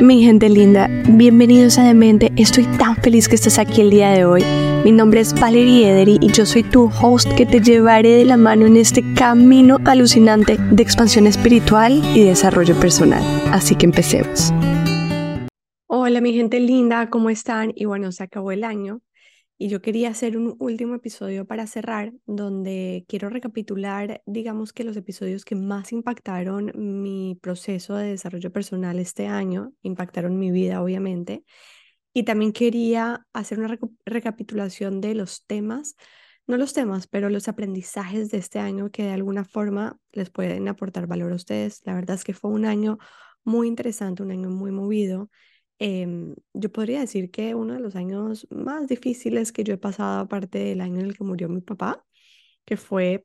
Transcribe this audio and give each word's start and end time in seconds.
Mi 0.00 0.22
gente 0.22 0.48
linda, 0.48 0.88
bienvenidos 1.10 1.78
a 1.78 1.84
Demente. 1.84 2.32
Estoy 2.36 2.64
tan 2.78 2.96
feliz 2.96 3.28
que 3.28 3.34
estás 3.34 3.58
aquí 3.58 3.82
el 3.82 3.90
día 3.90 4.08
de 4.08 4.24
hoy. 4.24 4.42
Mi 4.82 4.92
nombre 4.92 5.20
es 5.20 5.38
Valerie 5.38 5.90
Edery 5.90 6.16
y 6.22 6.32
yo 6.32 6.46
soy 6.46 6.62
tu 6.62 6.90
host 7.02 7.30
que 7.34 7.44
te 7.44 7.60
llevaré 7.60 8.16
de 8.16 8.24
la 8.24 8.38
mano 8.38 8.64
en 8.64 8.78
este 8.78 9.04
camino 9.12 9.76
alucinante 9.84 10.56
de 10.56 10.82
expansión 10.82 11.26
espiritual 11.26 12.02
y 12.16 12.24
desarrollo 12.24 12.80
personal. 12.80 13.22
Así 13.52 13.74
que 13.74 13.84
empecemos. 13.84 14.54
Hola 15.86 16.22
mi 16.22 16.32
gente 16.32 16.60
linda, 16.60 17.10
¿cómo 17.10 17.28
están? 17.28 17.70
Y 17.74 17.84
bueno, 17.84 18.10
se 18.10 18.22
acabó 18.22 18.52
el 18.52 18.64
año 18.64 19.02
y 19.62 19.68
yo 19.68 19.82
quería 19.82 20.08
hacer 20.08 20.38
un 20.38 20.56
último 20.58 20.94
episodio 20.94 21.46
para 21.46 21.66
cerrar, 21.66 22.14
donde 22.24 23.04
quiero 23.06 23.28
recapitular, 23.28 24.22
digamos 24.24 24.72
que 24.72 24.84
los 24.84 24.96
episodios 24.96 25.44
que 25.44 25.54
más 25.54 25.92
impactaron 25.92 26.72
mi 26.74 27.38
proceso 27.42 27.94
de 27.94 28.08
desarrollo 28.08 28.50
personal 28.50 28.98
este 28.98 29.26
año, 29.26 29.74
impactaron 29.82 30.38
mi 30.38 30.50
vida, 30.50 30.82
obviamente. 30.82 31.44
Y 32.14 32.22
también 32.22 32.52
quería 32.52 33.26
hacer 33.34 33.58
una 33.58 33.78
recapitulación 34.06 35.02
de 35.02 35.14
los 35.14 35.44
temas, 35.44 35.94
no 36.46 36.56
los 36.56 36.72
temas, 36.72 37.06
pero 37.06 37.28
los 37.28 37.46
aprendizajes 37.46 38.30
de 38.30 38.38
este 38.38 38.60
año 38.60 38.90
que 38.90 39.02
de 39.02 39.12
alguna 39.12 39.44
forma 39.44 39.98
les 40.12 40.30
pueden 40.30 40.68
aportar 40.68 41.06
valor 41.06 41.32
a 41.32 41.36
ustedes. 41.36 41.82
La 41.84 41.92
verdad 41.94 42.16
es 42.16 42.24
que 42.24 42.32
fue 42.32 42.50
un 42.50 42.64
año 42.64 42.96
muy 43.44 43.68
interesante, 43.68 44.22
un 44.22 44.30
año 44.30 44.48
muy 44.48 44.70
movido 44.72 45.28
Em, 45.82 46.34
yo 46.52 46.70
podría 46.70 47.00
decir 47.00 47.30
que 47.30 47.54
uno 47.54 47.72
de 47.74 47.80
los 47.80 47.96
años 47.96 48.46
más 48.50 48.86
difíciles 48.86 49.50
que 49.50 49.64
yo 49.64 49.74
he 49.74 49.78
pasado, 49.78 50.20
aparte 50.20 50.58
del 50.58 50.80
año 50.82 51.00
en 51.00 51.06
el 51.06 51.16
que 51.16 51.24
murió 51.24 51.48
mi 51.48 51.62
papá, 51.62 52.04
que 52.66 52.76
fue 52.76 53.24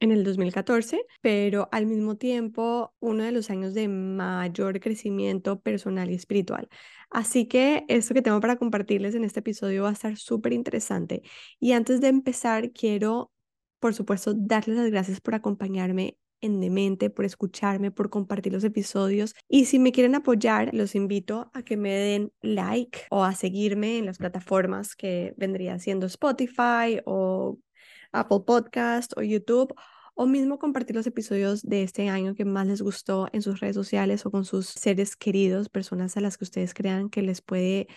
en 0.00 0.12
el 0.12 0.24
2014, 0.24 1.04
pero 1.22 1.68
al 1.72 1.86
mismo 1.86 2.16
tiempo 2.16 2.94
uno 3.00 3.24
de 3.24 3.32
los 3.32 3.50
años 3.50 3.74
de 3.74 3.88
mayor 3.88 4.80
crecimiento 4.80 5.60
personal 5.60 6.10
y 6.10 6.14
espiritual. 6.14 6.68
Así 7.10 7.46
que 7.48 7.84
esto 7.88 8.14
que 8.14 8.22
tengo 8.22 8.40
para 8.40 8.56
compartirles 8.56 9.14
en 9.14 9.24
este 9.24 9.40
episodio 9.40 9.84
va 9.84 9.90
a 9.90 9.92
estar 9.92 10.16
súper 10.18 10.52
interesante. 10.52 11.22
Y 11.60 11.72
antes 11.72 12.00
de 12.02 12.08
empezar, 12.08 12.72
quiero, 12.72 13.32
por 13.78 13.94
supuesto, 13.94 14.34
darles 14.36 14.76
las 14.78 14.90
gracias 14.90 15.20
por 15.20 15.34
acompañarme 15.34 16.18
en 16.40 16.60
Demente, 16.60 17.10
por 17.10 17.24
escucharme, 17.24 17.90
por 17.90 18.10
compartir 18.10 18.52
los 18.52 18.64
episodios. 18.64 19.34
Y 19.48 19.66
si 19.66 19.78
me 19.78 19.92
quieren 19.92 20.14
apoyar, 20.14 20.72
los 20.74 20.94
invito 20.94 21.50
a 21.54 21.62
que 21.62 21.76
me 21.76 21.90
den 21.90 22.32
like 22.42 23.00
o 23.10 23.24
a 23.24 23.34
seguirme 23.34 23.98
en 23.98 24.06
las 24.06 24.18
plataformas 24.18 24.94
que 24.96 25.34
vendría 25.36 25.78
siendo 25.78 26.06
Spotify 26.06 27.00
o 27.04 27.58
Apple 28.12 28.40
Podcast 28.46 29.12
o 29.16 29.22
YouTube 29.22 29.74
o 30.14 30.26
mismo 30.26 30.58
compartir 30.58 30.94
los 30.96 31.06
episodios 31.06 31.62
de 31.62 31.82
este 31.82 32.08
año 32.08 32.34
que 32.34 32.44
más 32.44 32.66
les 32.66 32.82
gustó 32.82 33.28
en 33.32 33.42
sus 33.42 33.60
redes 33.60 33.74
sociales 33.74 34.24
o 34.26 34.30
con 34.30 34.44
sus 34.44 34.66
seres 34.66 35.16
queridos, 35.16 35.68
personas 35.68 36.16
a 36.16 36.20
las 36.20 36.38
que 36.38 36.44
ustedes 36.44 36.72
crean 36.72 37.10
que 37.10 37.22
les 37.22 37.40
puede 37.42 37.88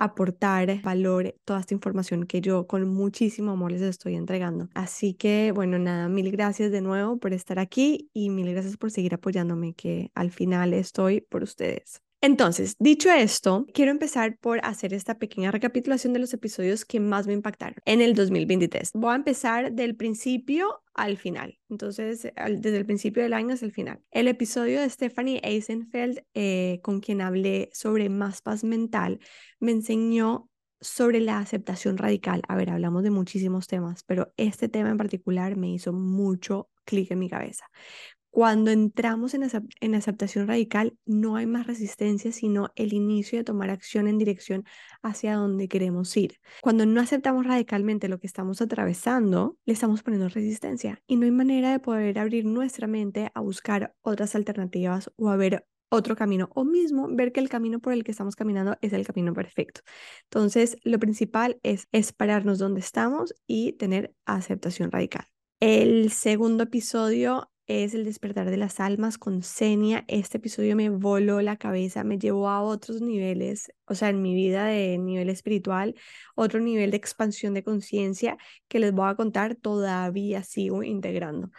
aportar 0.00 0.82
valor 0.82 1.34
toda 1.44 1.60
esta 1.60 1.74
información 1.74 2.26
que 2.26 2.40
yo 2.40 2.66
con 2.66 2.88
muchísimo 2.88 3.52
amor 3.52 3.72
les 3.72 3.82
estoy 3.82 4.16
entregando. 4.16 4.68
Así 4.74 5.14
que, 5.14 5.52
bueno, 5.54 5.78
nada, 5.78 6.08
mil 6.08 6.30
gracias 6.32 6.72
de 6.72 6.80
nuevo 6.80 7.18
por 7.18 7.32
estar 7.34 7.58
aquí 7.60 8.10
y 8.14 8.30
mil 8.30 8.50
gracias 8.52 8.76
por 8.76 8.90
seguir 8.90 9.14
apoyándome, 9.14 9.74
que 9.74 10.10
al 10.14 10.30
final 10.32 10.74
estoy 10.74 11.20
por 11.22 11.42
ustedes. 11.44 12.02
Entonces, 12.22 12.76
dicho 12.78 13.10
esto, 13.10 13.66
quiero 13.72 13.90
empezar 13.90 14.36
por 14.38 14.60
hacer 14.62 14.92
esta 14.92 15.18
pequeña 15.18 15.50
recapitulación 15.50 16.12
de 16.12 16.18
los 16.18 16.34
episodios 16.34 16.84
que 16.84 17.00
más 17.00 17.26
me 17.26 17.32
impactaron 17.32 17.76
en 17.86 18.02
el 18.02 18.14
2023. 18.14 18.90
Voy 18.92 19.12
a 19.12 19.16
empezar 19.16 19.72
del 19.72 19.96
principio 19.96 20.82
al 20.92 21.16
final. 21.16 21.58
Entonces, 21.70 22.28
desde 22.50 22.76
el 22.76 22.84
principio 22.84 23.22
del 23.22 23.32
año 23.32 23.54
hasta 23.54 23.64
el 23.64 23.72
final. 23.72 24.02
El 24.10 24.28
episodio 24.28 24.80
de 24.82 24.90
Stephanie 24.90 25.40
Eisenfeld, 25.42 26.20
eh, 26.34 26.80
con 26.82 27.00
quien 27.00 27.22
hablé 27.22 27.70
sobre 27.72 28.10
más 28.10 28.42
paz 28.42 28.64
mental, 28.64 29.18
me 29.58 29.72
enseñó 29.72 30.50
sobre 30.80 31.20
la 31.20 31.38
aceptación 31.38 31.96
radical. 31.96 32.42
A 32.48 32.56
ver, 32.56 32.68
hablamos 32.68 33.02
de 33.02 33.10
muchísimos 33.10 33.66
temas, 33.66 34.02
pero 34.04 34.32
este 34.36 34.68
tema 34.68 34.90
en 34.90 34.98
particular 34.98 35.56
me 35.56 35.70
hizo 35.70 35.94
mucho 35.94 36.68
clic 36.84 37.10
en 37.10 37.18
mi 37.18 37.30
cabeza. 37.30 37.64
Cuando 38.30 38.70
entramos 38.70 39.34
en, 39.34 39.48
en 39.80 39.94
aceptación 39.94 40.46
radical, 40.46 40.96
no 41.04 41.36
hay 41.36 41.46
más 41.46 41.66
resistencia, 41.66 42.32
sino 42.32 42.70
el 42.76 42.92
inicio 42.92 43.38
de 43.38 43.44
tomar 43.44 43.70
acción 43.70 44.06
en 44.06 44.18
dirección 44.18 44.64
hacia 45.02 45.34
donde 45.34 45.68
queremos 45.68 46.16
ir. 46.16 46.38
Cuando 46.62 46.86
no 46.86 47.00
aceptamos 47.00 47.46
radicalmente 47.46 48.08
lo 48.08 48.18
que 48.18 48.26
estamos 48.26 48.60
atravesando, 48.60 49.58
le 49.64 49.72
estamos 49.72 50.02
poniendo 50.02 50.28
resistencia 50.28 51.02
y 51.06 51.16
no 51.16 51.24
hay 51.24 51.32
manera 51.32 51.72
de 51.72 51.80
poder 51.80 52.18
abrir 52.18 52.44
nuestra 52.44 52.86
mente 52.86 53.30
a 53.34 53.40
buscar 53.40 53.94
otras 54.02 54.34
alternativas 54.34 55.10
o 55.16 55.28
a 55.30 55.36
ver 55.36 55.66
otro 55.90 56.16
camino 56.16 56.48
o 56.54 56.64
mismo 56.64 57.08
ver 57.10 57.32
que 57.32 57.40
el 57.40 57.48
camino 57.48 57.80
por 57.80 57.92
el 57.92 58.04
que 58.04 58.12
estamos 58.12 58.36
caminando 58.36 58.76
es 58.80 58.92
el 58.92 59.04
camino 59.04 59.34
perfecto. 59.34 59.80
Entonces, 60.24 60.76
lo 60.84 60.98
principal 60.98 61.58
es, 61.62 61.88
es 61.92 62.12
pararnos 62.12 62.58
donde 62.58 62.80
estamos 62.80 63.34
y 63.46 63.72
tener 63.74 64.14
aceptación 64.24 64.90
radical. 64.90 65.26
El 65.58 66.10
segundo 66.10 66.64
episodio 66.64 67.49
es 67.70 67.94
El 67.94 68.04
despertar 68.04 68.50
de 68.50 68.56
las 68.56 68.80
almas 68.80 69.16
con 69.16 69.44
Senia. 69.44 70.04
Este 70.08 70.38
episodio 70.38 70.74
me 70.74 70.90
voló 70.90 71.40
la 71.40 71.56
cabeza, 71.56 72.02
me 72.02 72.18
llevó 72.18 72.48
a 72.48 72.62
otros 72.62 73.00
niveles, 73.00 73.72
o 73.86 73.94
sea, 73.94 74.08
en 74.08 74.20
mi 74.22 74.34
vida 74.34 74.64
de 74.64 74.98
nivel 74.98 75.30
espiritual, 75.30 75.94
otro 76.34 76.58
nivel 76.58 76.90
de 76.90 76.96
expansión 76.96 77.54
de 77.54 77.62
conciencia 77.62 78.36
que 78.66 78.80
les 78.80 78.92
voy 78.92 79.08
a 79.08 79.14
contar, 79.14 79.54
todavía 79.54 80.42
sigo 80.42 80.82
integrando. 80.82 81.50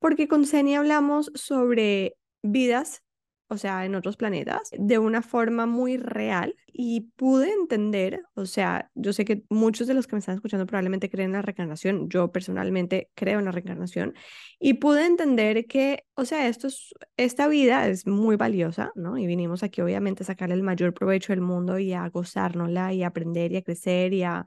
Porque 0.00 0.26
con 0.26 0.44
Senia 0.44 0.80
hablamos 0.80 1.30
sobre 1.36 2.16
vidas 2.42 3.04
o 3.52 3.58
sea, 3.58 3.84
en 3.84 3.96
otros 3.96 4.16
planetas, 4.16 4.70
de 4.78 4.98
una 4.98 5.22
forma 5.22 5.66
muy 5.66 5.96
real 5.96 6.54
y 6.72 7.10
pude 7.16 7.52
entender, 7.52 8.22
o 8.34 8.46
sea, 8.46 8.92
yo 8.94 9.12
sé 9.12 9.24
que 9.24 9.42
muchos 9.50 9.88
de 9.88 9.94
los 9.94 10.06
que 10.06 10.14
me 10.14 10.20
están 10.20 10.36
escuchando 10.36 10.66
probablemente 10.66 11.10
creen 11.10 11.30
en 11.30 11.32
la 11.32 11.42
reencarnación, 11.42 12.08
yo 12.08 12.30
personalmente 12.30 13.10
creo 13.16 13.40
en 13.40 13.46
la 13.46 13.50
reencarnación 13.50 14.14
y 14.60 14.74
pude 14.74 15.04
entender 15.04 15.66
que, 15.66 16.04
o 16.14 16.24
sea, 16.24 16.46
esto 16.46 16.68
es, 16.68 16.94
esta 17.16 17.48
vida 17.48 17.88
es 17.88 18.06
muy 18.06 18.36
valiosa, 18.36 18.92
¿no? 18.94 19.18
Y 19.18 19.26
vinimos 19.26 19.64
aquí 19.64 19.80
obviamente 19.80 20.22
a 20.22 20.26
sacarle 20.26 20.54
el 20.54 20.62
mayor 20.62 20.94
provecho 20.94 21.32
del 21.32 21.40
mundo 21.40 21.80
y 21.80 21.92
a 21.92 22.08
gozárnosla 22.08 22.92
y 22.92 23.02
a 23.02 23.08
aprender 23.08 23.50
y 23.50 23.56
a 23.56 23.62
crecer 23.62 24.12
y 24.14 24.22
a 24.22 24.46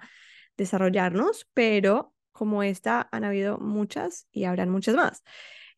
desarrollarnos, 0.56 1.46
pero 1.54 2.14
como 2.32 2.64
esta 2.64 3.10
han 3.12 3.26
habido 3.26 3.58
muchas 3.58 4.28
y 4.32 4.46
habrán 4.46 4.70
muchas 4.70 4.96
más. 4.96 5.24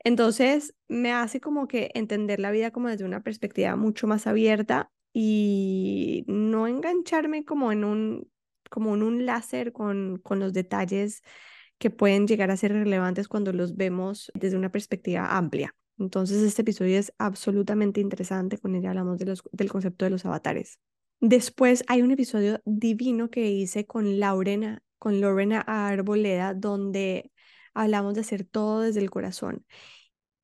Entonces, 0.05 0.75
me 0.87 1.11
hace 1.11 1.41
como 1.41 1.67
que 1.67 1.89
entender 1.95 2.39
la 2.39 2.51
vida 2.51 2.69
como 2.69 2.89
desde 2.89 3.05
una 3.05 3.23
perspectiva 3.23 3.75
mucho 3.75 4.05
más 4.05 4.27
abierta 4.27 4.91
y 5.11 6.23
no 6.27 6.67
engancharme 6.67 7.43
como 7.43 7.71
en 7.71 7.83
un, 7.83 8.31
como 8.69 8.93
en 8.93 9.01
un 9.01 9.25
láser 9.25 9.73
con, 9.73 10.19
con 10.19 10.39
los 10.39 10.53
detalles 10.53 11.23
que 11.79 11.89
pueden 11.89 12.27
llegar 12.27 12.51
a 12.51 12.57
ser 12.57 12.71
relevantes 12.71 13.27
cuando 13.27 13.51
los 13.51 13.75
vemos 13.75 14.31
desde 14.35 14.57
una 14.57 14.71
perspectiva 14.71 15.35
amplia. 15.35 15.75
Entonces, 15.97 16.43
este 16.43 16.61
episodio 16.61 16.99
es 16.99 17.11
absolutamente 17.17 17.99
interesante. 17.99 18.59
Con 18.59 18.75
ella 18.75 18.89
hablamos 18.89 19.17
de 19.17 19.35
del 19.53 19.71
concepto 19.71 20.05
de 20.05 20.11
los 20.11 20.23
avatares. 20.23 20.79
Después 21.19 21.83
hay 21.87 22.03
un 22.03 22.11
episodio 22.11 22.61
divino 22.63 23.31
que 23.31 23.49
hice 23.49 23.87
con 23.87 24.19
Lorena, 24.19 24.83
con 24.99 25.19
Lorena 25.19 25.61
Arboleda, 25.61 26.53
donde 26.53 27.31
hablamos 27.75 28.15
de 28.15 28.21
hacer 28.21 28.45
todo 28.45 28.81
desde 28.81 29.01
el 29.01 29.11
corazón 29.11 29.65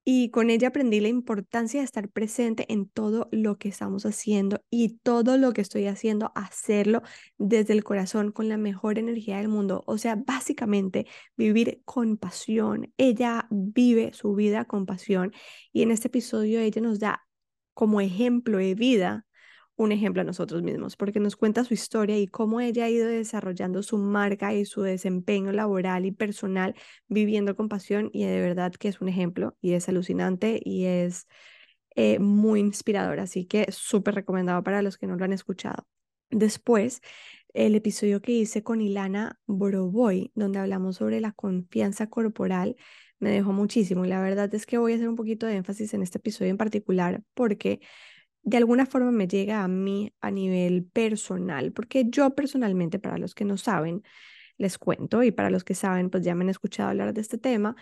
y 0.03 0.31
con 0.31 0.49
ella 0.49 0.69
aprendí 0.69 0.99
la 0.99 1.09
importancia 1.09 1.79
de 1.79 1.85
estar 1.85 2.09
presente 2.09 2.65
en 2.73 2.89
todo 2.89 3.29
lo 3.31 3.57
que 3.57 3.69
estamos 3.69 4.05
haciendo 4.05 4.63
y 4.71 4.97
todo 5.03 5.37
lo 5.37 5.53
que 5.53 5.61
estoy 5.61 5.85
haciendo, 5.85 6.31
hacerlo 6.35 7.03
desde 7.37 7.73
el 7.73 7.83
corazón 7.83 8.31
con 8.31 8.49
la 8.49 8.57
mejor 8.57 8.97
energía 8.97 9.37
del 9.37 9.47
mundo. 9.47 9.83
O 9.85 9.97
sea, 9.99 10.15
básicamente 10.15 11.05
vivir 11.37 11.81
con 11.85 12.17
pasión. 12.17 12.91
Ella 12.97 13.47
vive 13.51 14.11
su 14.13 14.33
vida 14.33 14.65
con 14.65 14.85
pasión 14.87 15.33
y 15.71 15.83
en 15.83 15.91
este 15.91 16.07
episodio 16.07 16.59
ella 16.59 16.81
nos 16.81 16.99
da 16.99 17.23
como 17.73 18.01
ejemplo 18.01 18.57
de 18.57 18.75
vida 18.75 19.25
un 19.81 19.91
ejemplo 19.91 20.21
a 20.21 20.25
nosotros 20.25 20.61
mismos, 20.63 20.95
porque 20.95 21.19
nos 21.19 21.35
cuenta 21.35 21.63
su 21.63 21.73
historia 21.73 22.17
y 22.19 22.27
cómo 22.27 22.61
ella 22.61 22.85
ha 22.85 22.89
ido 22.89 23.07
desarrollando 23.07 23.83
su 23.83 23.97
marca 23.97 24.53
y 24.53 24.65
su 24.65 24.81
desempeño 24.83 25.51
laboral 25.51 26.05
y 26.05 26.11
personal 26.11 26.75
viviendo 27.07 27.55
con 27.55 27.67
pasión 27.69 28.09
y 28.13 28.25
de 28.25 28.41
verdad 28.41 28.71
que 28.73 28.87
es 28.89 29.01
un 29.01 29.09
ejemplo 29.09 29.57
y 29.61 29.73
es 29.73 29.89
alucinante 29.89 30.61
y 30.63 30.85
es 30.85 31.27
eh, 31.95 32.19
muy 32.19 32.59
inspirador, 32.59 33.19
así 33.19 33.45
que 33.45 33.71
súper 33.71 34.15
recomendado 34.15 34.63
para 34.63 34.81
los 34.81 34.97
que 34.97 35.07
no 35.07 35.15
lo 35.15 35.25
han 35.25 35.33
escuchado. 35.33 35.87
Después, 36.29 37.01
el 37.53 37.75
episodio 37.75 38.21
que 38.21 38.31
hice 38.33 38.63
con 38.63 38.81
Ilana 38.81 39.39
Boroboy, 39.47 40.31
donde 40.35 40.59
hablamos 40.59 40.97
sobre 40.97 41.19
la 41.21 41.33
confianza 41.33 42.07
corporal, 42.07 42.75
me 43.19 43.31
dejó 43.31 43.51
muchísimo 43.51 44.05
y 44.05 44.09
la 44.09 44.21
verdad 44.21 44.53
es 44.55 44.65
que 44.65 44.77
voy 44.77 44.93
a 44.93 44.95
hacer 44.95 45.09
un 45.09 45.15
poquito 45.15 45.45
de 45.45 45.55
énfasis 45.55 45.93
en 45.93 46.01
este 46.01 46.17
episodio 46.19 46.51
en 46.51 46.57
particular 46.57 47.23
porque 47.33 47.81
de 48.43 48.57
alguna 48.57 48.85
forma 48.85 49.11
me 49.11 49.27
llega 49.27 49.63
a 49.63 49.67
mí 49.67 50.13
a 50.21 50.31
nivel 50.31 50.85
personal, 50.85 51.71
porque 51.73 52.05
yo 52.09 52.35
personalmente, 52.35 52.99
para 52.99 53.17
los 53.17 53.35
que 53.35 53.45
no 53.45 53.57
saben, 53.57 54.03
les 54.57 54.77
cuento, 54.77 55.23
y 55.23 55.31
para 55.31 55.49
los 55.49 55.63
que 55.63 55.75
saben, 55.75 56.09
pues 56.09 56.23
ya 56.23 56.35
me 56.35 56.43
han 56.43 56.49
escuchado 56.49 56.89
hablar 56.89 57.13
de 57.13 57.21
este 57.21 57.37
tema, 57.37 57.75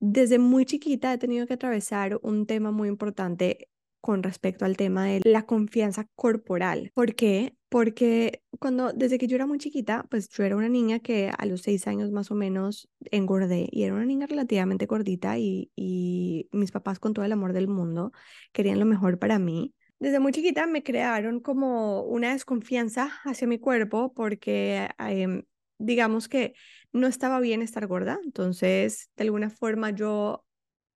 desde 0.00 0.38
muy 0.38 0.64
chiquita 0.64 1.12
he 1.12 1.18
tenido 1.18 1.46
que 1.46 1.54
atravesar 1.54 2.18
un 2.22 2.46
tema 2.46 2.70
muy 2.70 2.88
importante 2.88 3.68
con 4.00 4.22
respecto 4.22 4.64
al 4.64 4.76
tema 4.76 5.06
de 5.06 5.20
la 5.24 5.44
confianza 5.44 6.08
corporal. 6.14 6.92
¿Por 6.94 7.14
qué? 7.14 7.56
Porque 7.68 8.42
cuando, 8.60 8.92
desde 8.92 9.18
que 9.18 9.26
yo 9.26 9.34
era 9.36 9.46
muy 9.46 9.58
chiquita, 9.58 10.06
pues 10.08 10.28
yo 10.28 10.44
era 10.44 10.56
una 10.56 10.68
niña 10.68 11.00
que 11.00 11.30
a 11.36 11.46
los 11.46 11.62
seis 11.62 11.86
años 11.88 12.12
más 12.12 12.30
o 12.30 12.34
menos 12.34 12.88
engordé 13.10 13.68
y 13.70 13.82
era 13.82 13.94
una 13.94 14.06
niña 14.06 14.26
relativamente 14.26 14.86
gordita 14.86 15.38
y, 15.38 15.70
y 15.74 16.48
mis 16.52 16.70
papás 16.70 17.00
con 17.00 17.12
todo 17.12 17.24
el 17.24 17.32
amor 17.32 17.52
del 17.52 17.68
mundo 17.68 18.12
querían 18.52 18.78
lo 18.78 18.86
mejor 18.86 19.18
para 19.18 19.38
mí. 19.38 19.74
Desde 20.00 20.20
muy 20.20 20.32
chiquita 20.32 20.66
me 20.66 20.82
crearon 20.82 21.40
como 21.40 22.02
una 22.02 22.32
desconfianza 22.32 23.10
hacia 23.24 23.48
mi 23.48 23.58
cuerpo 23.58 24.12
porque 24.14 24.88
em, 24.98 25.42
digamos 25.78 26.28
que 26.28 26.54
no 26.92 27.08
estaba 27.08 27.40
bien 27.40 27.62
estar 27.62 27.86
gorda, 27.86 28.18
entonces 28.24 29.10
de 29.16 29.24
alguna 29.24 29.50
forma 29.50 29.90
yo 29.90 30.44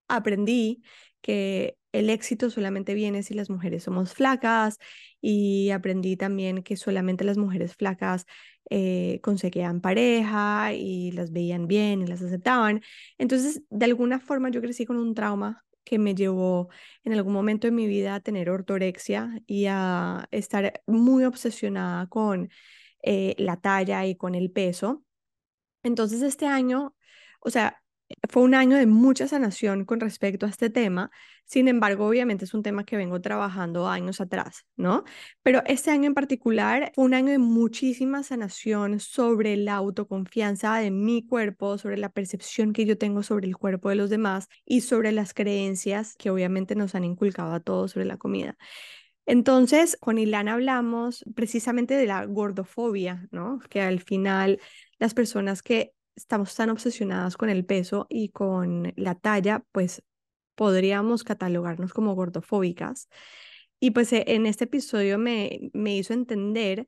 aprendí 0.08 0.82
que 1.20 1.76
el 1.93 2.10
éxito 2.10 2.50
solamente 2.50 2.94
viene 2.94 3.22
si 3.22 3.34
las 3.34 3.50
mujeres 3.50 3.84
somos 3.84 4.14
flacas 4.14 4.78
y 5.20 5.70
aprendí 5.70 6.16
también 6.16 6.62
que 6.62 6.76
solamente 6.76 7.25
las 7.25 7.38
mujeres 7.38 7.75
flacas 7.75 8.26
eh, 8.70 9.20
conseguían 9.22 9.81
pareja 9.81 10.72
y 10.75 11.12
las 11.12 11.32
veían 11.32 11.66
bien 11.66 12.02
y 12.02 12.06
las 12.06 12.22
aceptaban. 12.22 12.82
Entonces, 13.19 13.62
de 13.69 13.84
alguna 13.84 14.20
forma 14.20 14.50
yo 14.50 14.60
crecí 14.60 14.87
con 14.87 14.96
un 14.96 15.14
trauma 15.14 15.64
que 15.92 15.98
me 15.98 16.14
llevó 16.14 16.70
en 17.04 17.12
algún 17.12 17.34
momento 17.34 17.66
de 17.66 17.70
mi 17.70 17.86
vida 17.86 18.14
a 18.14 18.20
tener 18.20 18.48
ortorexia 18.48 19.42
y 19.46 19.66
a 19.68 20.26
estar 20.30 20.82
muy 20.86 21.24
obsesionada 21.24 22.06
con 22.06 22.48
eh, 23.02 23.34
la 23.36 23.58
talla 23.60 24.06
y 24.06 24.16
con 24.16 24.34
el 24.34 24.50
peso. 24.50 25.04
Entonces 25.82 26.22
este 26.22 26.46
año, 26.46 26.96
o 27.40 27.50
sea, 27.50 27.81
fue 28.28 28.42
un 28.42 28.54
año 28.54 28.76
de 28.76 28.86
mucha 28.86 29.28
sanación 29.28 29.84
con 29.84 30.00
respecto 30.00 30.46
a 30.46 30.48
este 30.48 30.70
tema. 30.70 31.10
Sin 31.44 31.68
embargo, 31.68 32.06
obviamente 32.06 32.44
es 32.44 32.54
un 32.54 32.62
tema 32.62 32.84
que 32.84 32.96
vengo 32.96 33.20
trabajando 33.20 33.88
años 33.88 34.20
atrás, 34.20 34.64
¿no? 34.76 35.04
Pero 35.42 35.62
este 35.66 35.90
año 35.90 36.06
en 36.06 36.14
particular 36.14 36.92
fue 36.94 37.04
un 37.04 37.14
año 37.14 37.30
de 37.30 37.38
muchísima 37.38 38.22
sanación 38.22 39.00
sobre 39.00 39.56
la 39.56 39.74
autoconfianza 39.74 40.76
de 40.76 40.90
mi 40.90 41.26
cuerpo, 41.26 41.78
sobre 41.78 41.98
la 41.98 42.08
percepción 42.10 42.72
que 42.72 42.86
yo 42.86 42.96
tengo 42.98 43.22
sobre 43.22 43.46
el 43.46 43.56
cuerpo 43.56 43.88
de 43.90 43.96
los 43.96 44.10
demás 44.10 44.48
y 44.64 44.82
sobre 44.82 45.12
las 45.12 45.34
creencias 45.34 46.14
que 46.16 46.30
obviamente 46.30 46.74
nos 46.74 46.94
han 46.94 47.04
inculcado 47.04 47.52
a 47.52 47.60
todos 47.60 47.92
sobre 47.92 48.06
la 48.06 48.16
comida. 48.16 48.56
Entonces, 49.26 49.96
con 50.00 50.18
Ilana 50.18 50.54
hablamos 50.54 51.24
precisamente 51.34 51.94
de 51.94 52.06
la 52.06 52.24
gordofobia, 52.26 53.28
¿no? 53.30 53.60
Que 53.70 53.80
al 53.80 54.00
final 54.00 54.60
las 54.98 55.14
personas 55.14 55.62
que 55.62 55.92
estamos 56.16 56.54
tan 56.54 56.70
obsesionadas 56.70 57.36
con 57.36 57.50
el 57.50 57.64
peso 57.64 58.06
y 58.08 58.30
con 58.30 58.92
la 58.96 59.14
talla, 59.14 59.64
pues 59.72 60.02
podríamos 60.54 61.24
catalogarnos 61.24 61.92
como 61.92 62.14
gordofóbicas. 62.14 63.08
Y 63.80 63.90
pues 63.92 64.12
e, 64.12 64.24
en 64.28 64.46
este 64.46 64.64
episodio 64.64 65.18
me, 65.18 65.70
me 65.72 65.96
hizo 65.96 66.14
entender 66.14 66.86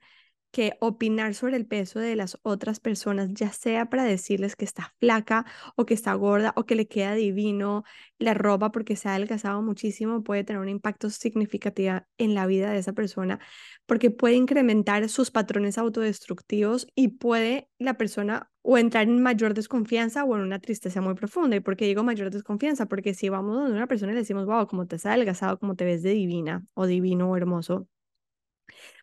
que 0.54 0.76
opinar 0.80 1.34
sobre 1.34 1.56
el 1.56 1.66
peso 1.66 1.98
de 1.98 2.14
las 2.14 2.38
otras 2.42 2.78
personas, 2.78 3.30
ya 3.34 3.52
sea 3.52 3.90
para 3.90 4.04
decirles 4.04 4.54
que 4.54 4.64
está 4.64 4.94
flaca 5.00 5.44
o 5.74 5.84
que 5.84 5.94
está 5.94 6.14
gorda 6.14 6.52
o 6.56 6.64
que 6.64 6.76
le 6.76 6.86
queda 6.86 7.14
divino 7.14 7.82
la 8.20 8.34
ropa 8.34 8.70
porque 8.70 8.94
se 8.94 9.08
ha 9.08 9.16
adelgazado 9.16 9.62
muchísimo, 9.62 10.22
puede 10.22 10.44
tener 10.44 10.62
un 10.62 10.68
impacto 10.68 11.10
significativo 11.10 12.02
en 12.18 12.34
la 12.34 12.46
vida 12.46 12.70
de 12.70 12.78
esa 12.78 12.92
persona 12.92 13.40
porque 13.86 14.12
puede 14.12 14.36
incrementar 14.36 15.08
sus 15.08 15.32
patrones 15.32 15.76
autodestructivos 15.76 16.86
y 16.94 17.08
puede 17.08 17.68
la 17.78 17.94
persona 17.94 18.52
o 18.66 18.78
entrar 18.78 19.04
en 19.04 19.22
mayor 19.22 19.54
desconfianza 19.54 20.24
o 20.24 20.36
en 20.36 20.42
una 20.42 20.58
tristeza 20.58 21.02
muy 21.02 21.14
profunda. 21.14 21.56
¿Y 21.56 21.60
por 21.60 21.76
qué 21.76 21.84
digo 21.86 22.02
mayor 22.02 22.30
desconfianza? 22.30 22.86
Porque 22.86 23.14
si 23.14 23.28
vamos 23.28 23.58
a 23.58 23.72
una 23.72 23.86
persona 23.86 24.12
y 24.12 24.14
le 24.14 24.22
decimos, 24.22 24.46
wow, 24.46 24.66
como 24.66 24.86
te 24.86 24.96
has 24.96 25.06
adelgazado, 25.06 25.58
como 25.58 25.76
te 25.76 25.84
ves 25.84 26.02
de 26.02 26.10
divina 26.12 26.66
o 26.74 26.86
divino 26.86 27.30
o 27.30 27.36
hermoso, 27.36 27.88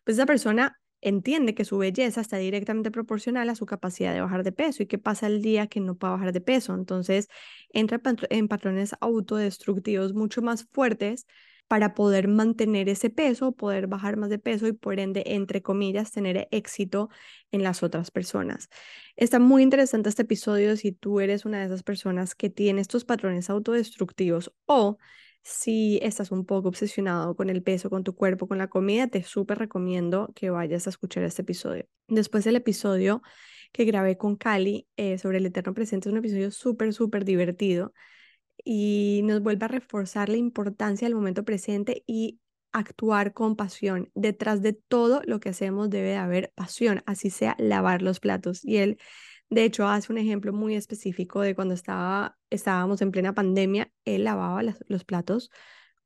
pues 0.04 0.16
esa 0.16 0.26
persona 0.26 0.80
entiende 1.00 1.54
que 1.54 1.64
su 1.64 1.78
belleza 1.78 2.20
está 2.20 2.38
directamente 2.38 2.90
proporcional 2.90 3.48
a 3.50 3.54
su 3.54 3.66
capacidad 3.66 4.12
de 4.14 4.20
bajar 4.20 4.44
de 4.44 4.52
peso 4.52 4.82
y 4.82 4.86
qué 4.86 4.98
pasa 4.98 5.26
el 5.26 5.42
día 5.42 5.66
que 5.66 5.80
no 5.80 5.96
pueda 5.96 6.14
bajar 6.14 6.32
de 6.32 6.40
peso. 6.40 6.74
Entonces 6.74 7.28
entra 7.70 8.00
en 8.30 8.48
patrones 8.48 8.94
autodestructivos 9.00 10.14
mucho 10.14 10.42
más 10.42 10.64
fuertes 10.72 11.26
para 11.72 11.94
poder 11.94 12.28
mantener 12.28 12.90
ese 12.90 13.08
peso, 13.08 13.52
poder 13.52 13.86
bajar 13.86 14.18
más 14.18 14.28
de 14.28 14.38
peso 14.38 14.66
y 14.66 14.74
por 14.74 15.00
ende, 15.00 15.22
entre 15.24 15.62
comillas, 15.62 16.12
tener 16.12 16.46
éxito 16.50 17.08
en 17.50 17.62
las 17.62 17.82
otras 17.82 18.10
personas. 18.10 18.68
Está 19.16 19.38
muy 19.38 19.62
interesante 19.62 20.10
este 20.10 20.20
episodio 20.20 20.76
si 20.76 20.92
tú 20.92 21.20
eres 21.20 21.46
una 21.46 21.60
de 21.60 21.64
esas 21.64 21.82
personas 21.82 22.34
que 22.34 22.50
tiene 22.50 22.82
estos 22.82 23.06
patrones 23.06 23.48
autodestructivos 23.48 24.52
o 24.66 24.98
si 25.42 25.98
estás 26.02 26.30
un 26.30 26.44
poco 26.44 26.68
obsesionado 26.68 27.34
con 27.36 27.48
el 27.48 27.62
peso, 27.62 27.88
con 27.88 28.04
tu 28.04 28.14
cuerpo, 28.14 28.46
con 28.46 28.58
la 28.58 28.68
comida, 28.68 29.06
te 29.06 29.22
súper 29.22 29.58
recomiendo 29.58 30.30
que 30.34 30.50
vayas 30.50 30.86
a 30.86 30.90
escuchar 30.90 31.24
este 31.24 31.40
episodio. 31.40 31.86
Después 32.06 32.44
del 32.44 32.56
episodio 32.56 33.22
que 33.72 33.86
grabé 33.86 34.18
con 34.18 34.36
Cali 34.36 34.88
eh, 34.98 35.16
sobre 35.16 35.38
el 35.38 35.46
eterno 35.46 35.72
presente, 35.72 36.10
es 36.10 36.12
un 36.12 36.18
episodio 36.18 36.50
súper, 36.50 36.92
súper 36.92 37.24
divertido 37.24 37.94
y 38.64 39.22
nos 39.24 39.42
vuelve 39.42 39.64
a 39.64 39.68
reforzar 39.68 40.28
la 40.28 40.36
importancia 40.36 41.06
del 41.06 41.14
momento 41.14 41.44
presente 41.44 42.04
y 42.06 42.40
actuar 42.72 43.32
con 43.32 43.56
pasión. 43.56 44.10
Detrás 44.14 44.62
de 44.62 44.72
todo 44.72 45.22
lo 45.24 45.40
que 45.40 45.50
hacemos 45.50 45.90
debe 45.90 46.16
haber 46.16 46.52
pasión, 46.54 47.02
así 47.06 47.30
sea 47.30 47.56
lavar 47.58 48.02
los 48.02 48.20
platos. 48.20 48.64
Y 48.64 48.78
él 48.78 48.98
de 49.52 49.64
hecho, 49.64 49.86
hace 49.86 50.10
un 50.10 50.16
ejemplo 50.16 50.54
muy 50.54 50.74
específico 50.76 51.42
de 51.42 51.54
cuando 51.54 51.74
estaba, 51.74 52.38
estábamos 52.48 53.02
en 53.02 53.10
plena 53.10 53.34
pandemia, 53.34 53.92
él 54.06 54.24
lavaba 54.24 54.62
los 54.62 55.04
platos 55.04 55.50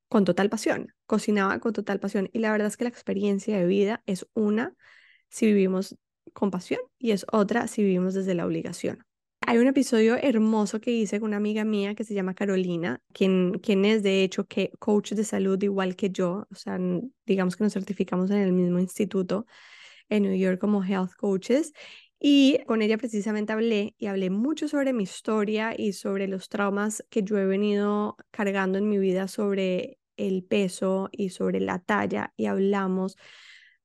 con 0.09 0.25
total 0.25 0.51
pasión, 0.51 0.93
cocinaba 1.07 1.61
con 1.61 1.73
total 1.73 2.01
pasión. 2.01 2.29
Y 2.33 2.41
la 2.41 2.51
verdad 2.51 2.67
es 2.67 2.77
que 2.77 2.83
la 2.83 2.91
experiencia 2.91 3.57
de 3.57 3.65
vida 3.67 4.03
es 4.07 4.27
una 4.35 4.75
si 5.29 5.47
vivimos 5.47 5.97
con 6.33 6.51
pasión 6.51 6.81
y 6.99 7.13
es 7.13 7.25
otra 7.31 7.69
si 7.69 7.85
vivimos 7.85 8.15
desde 8.15 8.35
la 8.35 8.47
obligación. 8.47 9.07
Hay 9.49 9.59
un 9.59 9.69
episodio 9.69 10.17
hermoso 10.17 10.81
que 10.81 10.91
hice 10.91 11.21
con 11.21 11.29
una 11.29 11.37
amiga 11.37 11.65
mía 11.65 11.95
que 11.95 12.03
se 12.03 12.15
llama 12.15 12.35
Carolina, 12.35 13.01
quien, 13.13 13.61
quien 13.61 13.85
es 13.85 14.03
de 14.03 14.25
hecho 14.25 14.47
que 14.49 14.73
coach 14.81 15.13
de 15.13 15.23
salud 15.23 15.63
igual 15.63 15.95
que 15.95 16.11
yo, 16.11 16.49
o 16.51 16.55
sea, 16.57 16.81
digamos 17.27 17.55
que 17.55 17.63
nos 17.63 17.73
certificamos 17.73 18.33
en 18.33 18.39
el 18.39 18.53
mismo 18.53 18.81
instituto 18.81 19.47
en 20.09 20.25
New 20.25 20.37
York 20.37 20.59
como 20.61 20.83
health 20.83 21.15
coaches. 21.17 21.73
Y 22.19 22.59
con 22.67 22.83
ella 22.83 22.99
precisamente 22.99 23.53
hablé 23.53 23.95
y 23.99 24.07
hablé 24.07 24.31
mucho 24.31 24.67
sobre 24.67 24.93
mi 24.93 25.05
historia 25.05 25.75
y 25.79 25.93
sobre 25.93 26.27
los 26.27 26.49
traumas 26.49 27.05
que 27.09 27.23
yo 27.23 27.39
he 27.39 27.47
venido 27.47 28.17
cargando 28.33 28.79
en 28.79 28.89
mi 28.89 28.99
vida 28.99 29.29
sobre 29.29 30.01
el 30.17 30.43
peso 30.43 31.09
y 31.13 31.29
sobre 31.31 31.61
la 31.61 31.79
talla 31.79 32.33
y 32.37 32.47
hablamos 32.47 33.17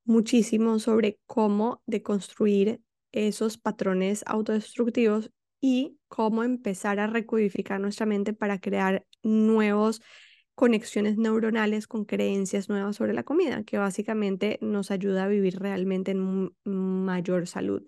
muchísimo 0.05 0.79
sobre 0.79 1.19
cómo 1.27 1.83
deconstruir 1.85 2.81
esos 3.11 3.59
patrones 3.59 4.23
autodestructivos 4.25 5.31
y 5.61 5.99
cómo 6.07 6.43
empezar 6.43 6.99
a 6.99 7.07
recodificar 7.07 7.79
nuestra 7.79 8.05
mente 8.05 8.33
para 8.33 8.59
crear 8.59 9.05
nuevos 9.23 10.01
conexiones 10.55 11.17
neuronales 11.17 11.87
con 11.87 12.05
creencias 12.05 12.67
nuevas 12.67 12.97
sobre 12.97 13.13
la 13.13 13.23
comida, 13.23 13.63
que 13.63 13.77
básicamente 13.77 14.59
nos 14.61 14.91
ayuda 14.91 15.23
a 15.23 15.27
vivir 15.27 15.59
realmente 15.59 16.11
en 16.11 16.51
mayor 16.63 17.47
salud. 17.47 17.83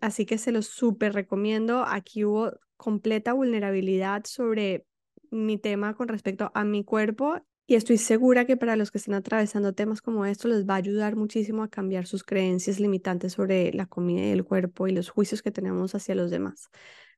Así 0.00 0.26
que 0.26 0.38
se 0.38 0.52
los 0.52 0.66
súper 0.66 1.12
recomiendo. 1.12 1.84
Aquí 1.86 2.24
hubo 2.24 2.52
completa 2.76 3.32
vulnerabilidad 3.34 4.24
sobre 4.24 4.86
mi 5.30 5.58
tema 5.58 5.94
con 5.94 6.08
respecto 6.08 6.50
a 6.54 6.64
mi 6.64 6.84
cuerpo 6.84 7.40
y 7.66 7.76
estoy 7.76 7.98
segura 7.98 8.46
que 8.46 8.56
para 8.56 8.74
los 8.74 8.90
que 8.90 8.98
estén 8.98 9.14
atravesando 9.14 9.72
temas 9.74 10.02
como 10.02 10.26
esto 10.26 10.48
les 10.48 10.68
va 10.68 10.74
a 10.74 10.78
ayudar 10.78 11.14
muchísimo 11.14 11.62
a 11.62 11.68
cambiar 11.68 12.04
sus 12.06 12.24
creencias 12.24 12.80
limitantes 12.80 13.34
sobre 13.34 13.72
la 13.72 13.86
comida 13.86 14.26
y 14.26 14.30
el 14.30 14.44
cuerpo 14.44 14.88
y 14.88 14.92
los 14.92 15.08
juicios 15.08 15.40
que 15.40 15.52
tenemos 15.52 15.94
hacia 15.94 16.16
los 16.16 16.32
demás. 16.32 16.68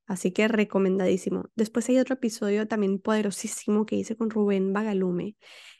Así 0.06 0.32
que 0.32 0.48
recomendadísimo. 0.48 1.44
Después 1.54 1.88
hay 1.88 1.98
otro 1.98 2.14
episodio 2.14 2.66
también 2.66 2.98
poderosísimo 2.98 3.86
que 3.86 3.96
hice 3.96 4.16
con 4.16 4.30
Rubén 4.30 4.72
Bagalume, 4.72 5.36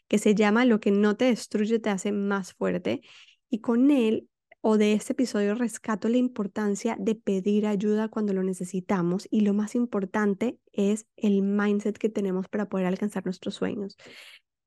que 0.08 0.18
se 0.18 0.34
llama 0.34 0.64
Lo 0.64 0.80
que 0.80 0.90
no 0.90 1.16
te 1.16 1.26
destruye 1.26 1.78
te 1.78 1.90
hace 1.90 2.12
más 2.12 2.54
fuerte. 2.54 3.02
Y 3.50 3.60
con 3.60 3.90
él 3.90 4.28
o 4.62 4.78
de 4.78 4.92
este 4.92 5.12
episodio 5.12 5.54
rescato 5.56 6.08
la 6.08 6.16
importancia 6.16 6.96
de 6.98 7.16
pedir 7.16 7.66
ayuda 7.66 8.08
cuando 8.08 8.32
lo 8.32 8.44
necesitamos 8.44 9.26
y 9.28 9.40
lo 9.40 9.54
más 9.54 9.74
importante 9.74 10.56
es 10.72 11.06
el 11.16 11.42
mindset 11.42 11.98
que 11.98 12.08
tenemos 12.08 12.48
para 12.48 12.68
poder 12.68 12.86
alcanzar 12.86 13.24
nuestros 13.24 13.56
sueños. 13.56 13.96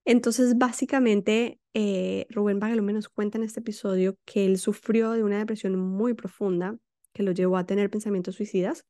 Entonces, 0.03 0.57
básicamente, 0.57 1.59
eh, 1.73 2.27
Rubén 2.29 2.59
Bagalume 2.59 2.93
nos 2.93 3.09
cuenta 3.09 3.37
en 3.37 3.45
este 3.45 3.61
episodio 3.61 4.17
que 4.25 4.45
él 4.45 4.59
sufrió 4.59 5.11
de 5.11 5.23
una 5.23 5.39
depresión 5.39 5.79
muy 5.79 6.13
profunda 6.13 6.77
que 7.13 7.23
lo 7.23 7.31
llevó 7.31 7.57
a 7.57 7.65
tener 7.65 7.89
pensamientos 7.89 8.35
suicidas 8.35 8.85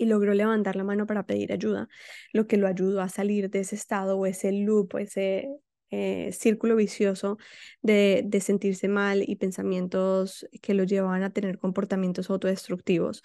y 0.00 0.06
logró 0.06 0.32
levantar 0.32 0.76
la 0.76 0.84
mano 0.84 1.06
para 1.06 1.26
pedir 1.26 1.52
ayuda, 1.52 1.88
lo 2.32 2.46
que 2.46 2.56
lo 2.56 2.66
ayudó 2.66 3.02
a 3.02 3.10
salir 3.10 3.50
de 3.50 3.60
ese 3.60 3.76
estado 3.76 4.16
o 4.16 4.24
ese 4.24 4.50
loop, 4.50 4.96
ese 4.96 5.50
eh, 5.90 6.32
círculo 6.32 6.74
vicioso 6.74 7.36
de, 7.82 8.22
de 8.24 8.40
sentirse 8.40 8.88
mal 8.88 9.22
y 9.28 9.36
pensamientos 9.36 10.46
que 10.62 10.72
lo 10.72 10.84
llevaban 10.84 11.22
a 11.22 11.30
tener 11.34 11.58
comportamientos 11.58 12.30
autodestructivos. 12.30 13.22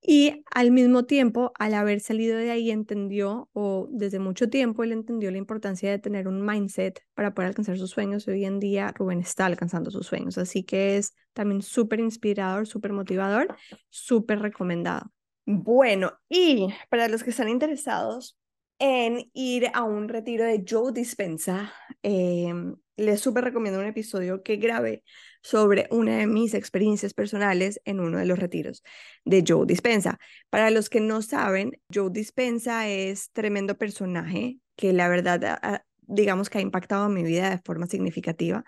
Y 0.00 0.44
al 0.54 0.70
mismo 0.70 1.04
tiempo, 1.04 1.52
al 1.58 1.74
haber 1.74 2.00
salido 2.00 2.38
de 2.38 2.50
ahí, 2.50 2.70
entendió, 2.70 3.50
o 3.52 3.88
desde 3.90 4.18
mucho 4.18 4.48
tiempo, 4.48 4.84
él 4.84 4.92
entendió 4.92 5.30
la 5.30 5.38
importancia 5.38 5.90
de 5.90 5.98
tener 5.98 6.28
un 6.28 6.46
mindset 6.46 7.02
para 7.14 7.34
poder 7.34 7.48
alcanzar 7.48 7.76
sus 7.76 7.90
sueños. 7.90 8.26
Hoy 8.28 8.44
en 8.46 8.58
día, 8.58 8.92
Rubén 8.96 9.20
está 9.20 9.46
alcanzando 9.46 9.90
sus 9.90 10.06
sueños. 10.06 10.38
Así 10.38 10.62
que 10.62 10.96
es 10.96 11.14
también 11.34 11.60
súper 11.60 12.00
inspirador, 12.00 12.66
súper 12.66 12.92
motivador, 12.92 13.54
súper 13.90 14.38
recomendado. 14.40 15.10
Bueno, 15.46 16.12
y 16.28 16.68
para 16.90 17.06
los 17.08 17.22
que 17.22 17.30
están 17.30 17.48
interesados 17.48 18.36
en 18.80 19.30
ir 19.32 19.70
a 19.74 19.84
un 19.84 20.08
retiro 20.08 20.44
de 20.44 20.64
Joe 20.68 20.92
Dispensa, 20.92 21.72
eh, 22.02 22.52
les 22.96 23.20
súper 23.20 23.44
recomiendo 23.44 23.78
un 23.78 23.86
episodio 23.86 24.42
que 24.42 24.56
grabé 24.56 25.04
sobre 25.42 25.86
una 25.90 26.18
de 26.18 26.26
mis 26.26 26.52
experiencias 26.52 27.14
personales 27.14 27.80
en 27.84 28.00
uno 28.00 28.18
de 28.18 28.26
los 28.26 28.40
retiros 28.40 28.82
de 29.24 29.44
Joe 29.46 29.66
Dispensa. 29.66 30.18
Para 30.50 30.70
los 30.70 30.90
que 30.90 31.00
no 31.00 31.22
saben, 31.22 31.80
Joe 31.94 32.10
Dispensa 32.10 32.88
es 32.88 33.30
tremendo 33.30 33.78
personaje 33.78 34.58
que 34.74 34.92
la 34.92 35.08
verdad, 35.08 35.84
digamos 36.00 36.50
que 36.50 36.58
ha 36.58 36.60
impactado 36.60 37.08
mi 37.08 37.22
vida 37.22 37.50
de 37.50 37.58
forma 37.58 37.86
significativa. 37.86 38.64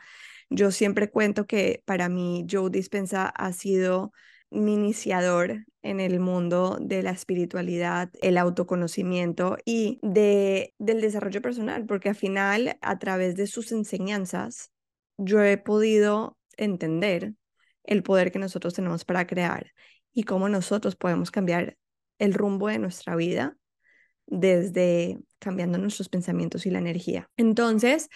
Yo 0.49 0.71
siempre 0.71 1.11
cuento 1.11 1.47
que 1.47 1.83
para 1.87 2.09
mí 2.09 2.47
Joe 2.49 2.71
Dispensa 2.71 3.29
ha 3.29 3.53
sido 3.53 4.13
mi 4.51 4.75
iniciador 4.75 5.65
en 5.83 6.01
el 6.01 6.21
mundo 6.21 6.79
de 6.81 7.03
la 7.03 7.11
espiritualidad, 7.11 8.11
el 8.21 8.39
autoconocimiento 8.39 9.57
y 9.65 9.99
de, 10.03 10.75
del 10.79 11.01
desarrollo 11.01 11.43
personal, 11.43 11.87
porque 11.87 12.09
al 12.09 12.15
final, 12.15 12.79
a 12.81 12.99
través 12.99 13.37
de 13.37 13.47
sus 13.47 13.73
enseñanzas, 13.73 14.71
yo 15.17 15.43
he 15.43 15.57
podido 15.59 16.37
entender 16.57 17.35
el 17.85 18.03
poder 18.03 18.33
que 18.33 18.39
nosotros 18.39 18.75
tenemos 18.75 19.05
para 19.05 19.27
crear 19.27 19.73
y 20.13 20.25
cómo 20.25 20.49
nosotros 20.49 20.97
podemos 20.97 21.31
cambiar 21.31 21.77
el 22.19 22.35
rumbo 22.35 22.69
de 22.69 22.79
nuestra 22.79 23.17
vida 23.17 23.57
desde 24.27 25.19
cambiando 25.39 25.79
nuestros 25.79 26.09
pensamientos 26.09 26.67
y 26.67 26.71
la 26.71 26.81
energía. 26.81 27.31
Entonces, 27.37 28.09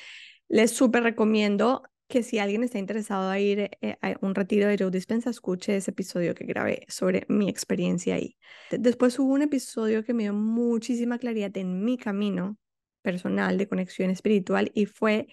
les 0.49 0.73
súper 0.73 1.03
recomiendo 1.03 1.83
que 2.13 2.23
si 2.23 2.39
alguien 2.39 2.63
está 2.63 2.79
interesado 2.79 3.31
a 3.31 3.41
ir 3.41 3.71
eh, 3.81 3.97
a 4.03 4.15
un 4.21 4.35
retiro 4.35 4.69
de 4.69 4.77
Joe 4.79 4.91
Dispensa, 4.91 5.31
escuche 5.31 5.77
ese 5.77 5.93
episodio 5.93 6.35
que 6.35 6.45
grabé 6.45 6.85
sobre 6.87 7.25
mi 7.29 7.49
experiencia 7.49 8.17
ahí. 8.17 8.37
Después 8.71 9.19
hubo 9.19 9.33
un 9.33 9.41
episodio 9.41 10.05
que 10.05 10.13
me 10.13 10.25
dio 10.25 10.35
muchísima 10.35 11.19
claridad 11.19 11.57
en 11.57 11.83
mi 11.83 11.97
camino 11.97 12.59
personal 13.01 13.57
de 13.57 13.67
conexión 13.67 14.11
espiritual 14.11 14.71
y 14.75 14.85
fue 14.85 15.27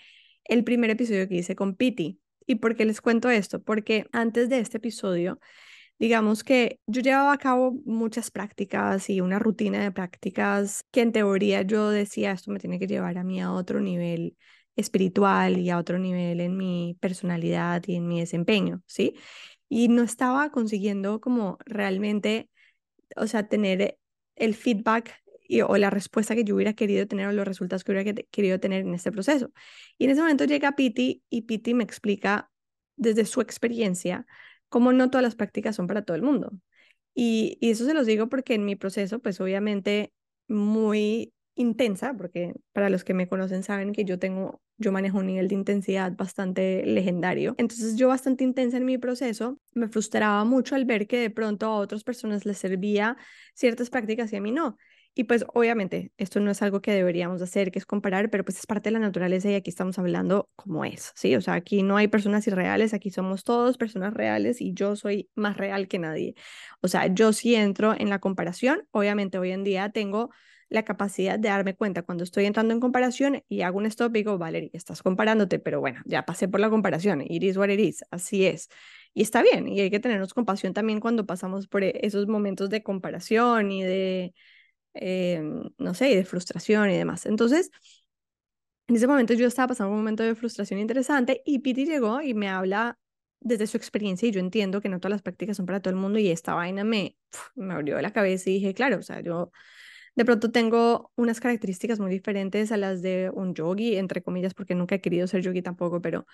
el 0.46 0.64
primer 0.64 0.90
episodio 0.90 1.28
que 1.28 1.36
hice 1.36 1.54
con 1.54 1.76
Piti. 1.76 2.22
¿Y 2.48 2.56
por 2.56 2.78
qué 2.78 2.86
les 2.86 3.02
cuento 3.02 3.30
esto? 3.30 3.62
Porque 3.62 4.06
antes 4.14 4.48
de 4.48 4.60
este 4.60 4.78
episodio, 4.78 5.38
digamos 6.00 6.46
que 6.46 6.80
yo 6.88 7.02
llevaba 7.02 7.34
a 7.34 7.38
cabo 7.40 7.74
muchas 7.84 8.32
prácticas 8.32 9.10
y 9.10 9.20
una 9.20 9.38
rutina 9.38 9.84
de 9.84 9.92
prácticas 9.92 10.86
que 10.92 11.02
en 11.02 11.12
teoría 11.12 11.62
yo 11.62 11.90
decía, 11.90 12.32
esto 12.32 12.52
me 12.52 12.60
tiene 12.60 12.80
que 12.80 12.88
llevar 12.88 13.18
a 13.18 13.26
mí 13.26 13.42
a 13.42 13.52
otro 13.52 13.82
nivel 13.82 14.38
espiritual 14.80 15.58
y 15.58 15.70
a 15.70 15.78
otro 15.78 16.00
nivel 16.00 16.42
en 16.42 16.58
mi 16.58 16.98
personalidad 17.00 17.84
y 17.88 17.96
en 17.96 18.08
mi 18.08 18.20
desempeño, 18.20 18.82
¿sí? 18.88 19.16
Y 19.70 19.88
no 19.88 20.04
estaba 20.04 20.52
consiguiendo 20.52 21.22
como 21.22 21.58
realmente, 21.66 22.50
o 23.16 23.28
sea, 23.28 23.48
tener 23.48 23.98
el 24.36 24.56
feedback 24.56 25.22
y, 25.48 25.62
o 25.62 25.78
la 25.78 25.90
respuesta 25.90 26.36
que 26.36 26.44
yo 26.44 26.56
hubiera 26.56 26.74
querido 26.74 27.08
tener 27.08 27.28
o 27.28 27.32
los 27.32 27.48
resultados 27.48 27.84
que 27.84 27.92
hubiera 27.92 28.14
querido 28.32 28.60
tener 28.60 28.82
en 28.82 28.94
este 28.94 29.12
proceso. 29.12 29.52
Y 29.98 30.06
en 30.06 30.12
ese 30.12 30.22
momento 30.22 30.46
llega 30.46 30.76
Piti 30.76 31.24
y 31.30 31.44
Piti 31.44 31.74
me 31.74 31.84
explica 31.84 32.50
desde 32.96 33.26
su 33.26 33.42
experiencia 33.42 34.26
cómo 34.70 34.94
no 34.94 35.10
todas 35.10 35.24
las 35.24 35.36
prácticas 35.36 35.76
son 35.76 35.88
para 35.88 36.04
todo 36.04 36.16
el 36.16 36.24
mundo. 36.24 36.52
Y, 37.14 37.58
y 37.62 37.72
eso 37.72 37.86
se 37.86 37.94
los 37.94 38.06
digo 38.06 38.30
porque 38.30 38.54
en 38.54 38.66
mi 38.66 38.76
proceso, 38.76 39.20
pues 39.20 39.42
obviamente 39.42 40.14
muy 40.48 41.34
intensa, 41.56 42.14
porque 42.14 42.54
para 42.74 42.90
los 42.90 43.04
que 43.04 43.14
me 43.14 43.28
conocen 43.28 43.64
saben 43.64 43.92
que 43.94 44.06
yo 44.06 44.20
tengo, 44.20 44.62
yo 44.80 44.92
manejo 44.92 45.20
un 45.20 45.28
nivel 45.28 45.48
de 45.48 45.56
intensidad 45.56 46.14
bastante 46.16 46.84
legendario. 46.86 47.54
Entonces 47.58 47.96
yo 47.98 48.08
bastante 48.08 48.44
intensa 48.44 48.78
en 48.78 48.86
mi 48.86 48.98
proceso, 48.98 49.60
me 49.76 49.88
frustraba 49.90 50.44
mucho 50.46 50.76
al 50.76 50.86
ver 50.86 51.06
que 51.06 51.18
de 51.18 51.30
pronto 51.30 51.68
a 51.68 51.78
otras 51.78 52.04
personas 52.04 52.46
les 52.46 52.58
servía 52.58 53.18
ciertas 53.54 53.90
prácticas 53.90 54.34
y 54.34 54.38
a 54.38 54.42
mí 54.42 54.52
no. 54.52 54.78
Y 55.16 55.26
pues 55.26 55.44
obviamente 55.54 56.14
esto 56.18 56.40
no 56.40 56.50
es 56.50 56.62
algo 56.62 56.82
que 56.82 56.94
deberíamos 56.94 57.42
hacer, 57.42 57.72
que 57.72 57.80
es 57.80 57.86
comparar, 57.86 58.30
pero 58.30 58.46
pues 58.46 58.58
es 58.58 58.66
parte 58.66 58.90
de 58.90 58.94
la 58.94 59.00
naturaleza 59.00 59.50
y 59.50 59.56
aquí 59.56 59.70
estamos 59.70 60.00
hablando 60.00 60.50
como 60.56 60.86
es, 60.86 61.12
¿sí? 61.16 61.36
O 61.36 61.42
sea, 61.42 61.56
aquí 61.56 61.84
no 61.84 61.98
hay 61.98 62.08
personas 62.08 62.48
irreales, 62.48 62.94
aquí 62.94 63.10
somos 63.10 63.44
todos 63.44 63.78
personas 63.78 64.14
reales 64.14 64.62
y 64.62 64.74
yo 64.74 64.96
soy 64.96 65.30
más 65.36 65.58
real 65.58 65.90
que 65.90 66.00
nadie. 66.00 66.36
O 66.82 66.88
sea, 66.88 67.08
yo 67.08 67.34
sí 67.34 67.56
entro 67.56 67.94
en 67.98 68.10
la 68.10 68.20
comparación, 68.20 68.88
obviamente 68.92 69.38
hoy 69.38 69.52
en 69.52 69.64
día 69.66 69.90
tengo 69.90 70.30
la 70.70 70.84
capacidad 70.84 71.40
de 71.40 71.50
darme 71.50 71.76
cuenta 71.76 72.04
cuando 72.04 72.24
estoy 72.24 72.46
entrando 72.46 72.74
en 72.74 72.80
comparación 72.80 73.44
y 73.50 73.62
hago 73.62 73.78
un 73.80 73.86
stop 73.88 74.16
y 74.16 74.20
digo, 74.20 74.38
Valerie, 74.38 74.70
estás 74.74 75.02
comparándote, 75.02 75.60
pero 75.60 75.80
bueno, 75.80 76.02
ya 76.06 76.26
pasé 76.26 76.48
por 76.48 76.60
la 76.60 76.70
comparación, 76.70 77.22
it 77.22 77.44
is 77.44 77.58
what 77.58 77.70
it 77.70 77.80
is, 77.80 78.04
así 78.12 78.46
es. 78.46 78.70
Y 79.14 79.24
está 79.24 79.42
bien, 79.42 79.68
y 79.68 79.80
hay 79.82 79.90
que 79.90 80.00
tenernos 80.00 80.34
compasión 80.34 80.74
también 80.74 81.00
cuando 81.00 81.26
pasamos 81.26 81.68
por 81.68 81.84
e, 81.84 82.00
esos 82.04 82.28
momentos 82.28 82.70
de 82.70 82.84
comparación 82.84 83.72
y 83.72 83.84
de, 83.84 84.34
em, 84.94 85.64
no 85.78 85.94
sé, 85.94 86.12
y 86.12 86.16
de 86.16 86.26
frustración 86.26 86.90
y 86.92 86.98
demás. 86.98 87.26
Entonces, 87.26 87.72
en 88.88 88.96
ese 88.96 89.08
momento 89.08 89.34
yo 89.34 89.48
estaba 89.48 89.70
pasando 89.70 89.92
un 89.92 89.98
momento 89.98 90.24
de 90.24 90.36
frustración 90.36 90.80
interesante 90.80 91.42
y 91.46 91.60
Piti 91.60 91.86
llegó 91.86 92.22
y 92.22 92.34
me 92.34 92.50
habla 92.50 92.98
desde 93.40 93.68
su 93.68 93.78
experiencia 93.78 94.28
y 94.28 94.32
yo 94.32 94.40
entiendo 94.40 94.82
que 94.82 94.90
no 94.90 95.00
todas 95.00 95.12
las 95.12 95.22
prácticas 95.22 95.58
son 95.58 95.66
para 95.66 95.80
todo 95.82 95.92
el 95.94 96.00
mundo 96.00 96.20
y 96.20 96.30
esta 96.30 96.54
vaina 96.56 96.84
me, 96.84 97.16
me 97.56 97.74
abrió 97.74 98.02
la 98.02 98.12
cabeza 98.12 98.50
y 98.50 98.54
dije, 98.56 98.74
claro, 98.74 98.98
o 98.98 99.02
sea, 99.04 99.22
yo 99.22 99.52
de 100.16 100.26
pronto 100.26 100.52
tengo 100.52 101.12
unas 101.16 101.40
características 101.40 102.00
muy 102.00 102.12
diferentes 102.12 102.72
a 102.72 102.78
las 102.78 103.02
de 103.02 103.32
un 103.34 103.54
yogi, 103.54 103.98
entre 103.98 104.22
comillas, 104.22 104.54
porque 104.54 104.76
nunca 104.76 104.96
he 104.96 105.02
querido 105.02 105.28
ser 105.28 105.42
yogi 105.42 105.62
tampoco, 105.62 106.02
pero 106.02 106.26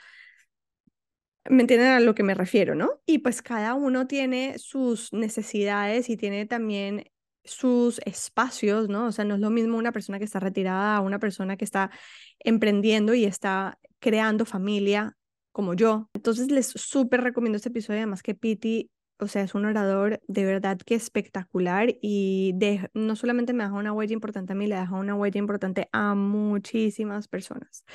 me 1.49 1.61
entienden 1.61 1.89
a 1.89 1.99
lo 1.99 2.15
que 2.15 2.23
me 2.23 2.33
refiero, 2.33 2.75
¿no? 2.75 3.01
Y 3.05 3.19
pues 3.19 3.41
cada 3.41 3.75
uno 3.75 4.07
tiene 4.07 4.57
sus 4.57 5.13
necesidades 5.13 6.09
y 6.09 6.17
tiene 6.17 6.45
también 6.45 7.05
sus 7.43 8.01
espacios, 8.05 8.89
¿no? 8.89 9.05
O 9.07 9.11
sea, 9.11 9.25
no 9.25 9.35
es 9.35 9.41
lo 9.41 9.51
mismo 9.51 9.77
una 9.77 9.91
persona 9.91 10.17
que 10.17 10.25
está 10.25 10.39
retirada 10.39 10.97
a 10.97 11.01
una 11.01 11.19
persona 11.19 11.57
que 11.57 11.65
está 11.65 11.91
emprendiendo 12.39 13.13
y 13.13 13.25
está 13.25 13.77
creando 13.99 14.45
familia 14.45 15.15
como 15.51 15.75
yo. 15.75 16.09
Entonces 16.13 16.51
les 16.51 16.67
súper 16.67 17.21
recomiendo 17.21 17.57
este 17.57 17.69
episodio, 17.69 17.99
además 17.99 18.23
que 18.23 18.35
Piti 18.35 18.89
o 19.19 19.27
sea, 19.27 19.43
es 19.43 19.55
un 19.55 19.65
orador 19.65 20.21
de 20.27 20.45
verdad 20.45 20.77
que 20.77 20.95
espectacular 20.95 21.95
y 22.01 22.53
de, 22.55 22.89
no 22.93 23.15
solamente 23.15 23.53
me 23.53 23.63
deja 23.63 23.75
una 23.75 23.93
huella 23.93 24.13
importante 24.13 24.53
a 24.53 24.55
mí, 24.55 24.67
le 24.67 24.75
deja 24.75 24.95
una 24.95 25.15
huella 25.15 25.39
importante 25.39 25.89
a 25.91 26.15
muchísimas 26.15 27.27
personas. 27.27 27.85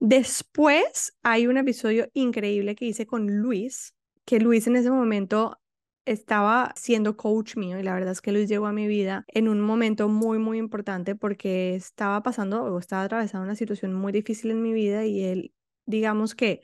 Después 0.00 1.16
hay 1.22 1.46
un 1.46 1.56
episodio 1.56 2.08
increíble 2.14 2.74
que 2.74 2.86
hice 2.86 3.06
con 3.06 3.26
Luis, 3.38 3.94
que 4.24 4.40
Luis 4.40 4.66
en 4.66 4.76
ese 4.76 4.90
momento 4.90 5.58
estaba 6.06 6.72
siendo 6.76 7.16
coach 7.16 7.56
mío 7.56 7.78
y 7.78 7.82
la 7.82 7.94
verdad 7.94 8.12
es 8.12 8.20
que 8.20 8.32
Luis 8.32 8.48
llegó 8.48 8.66
a 8.66 8.72
mi 8.72 8.86
vida 8.86 9.24
en 9.28 9.48
un 9.48 9.60
momento 9.60 10.08
muy, 10.08 10.38
muy 10.38 10.58
importante 10.58 11.16
porque 11.16 11.74
estaba 11.74 12.22
pasando 12.22 12.62
o 12.64 12.78
estaba 12.78 13.02
atravesando 13.02 13.44
una 13.44 13.56
situación 13.56 13.92
muy 13.92 14.12
difícil 14.12 14.52
en 14.52 14.62
mi 14.62 14.72
vida 14.72 15.04
y 15.04 15.24
él, 15.24 15.52
digamos 15.84 16.34
que 16.34 16.62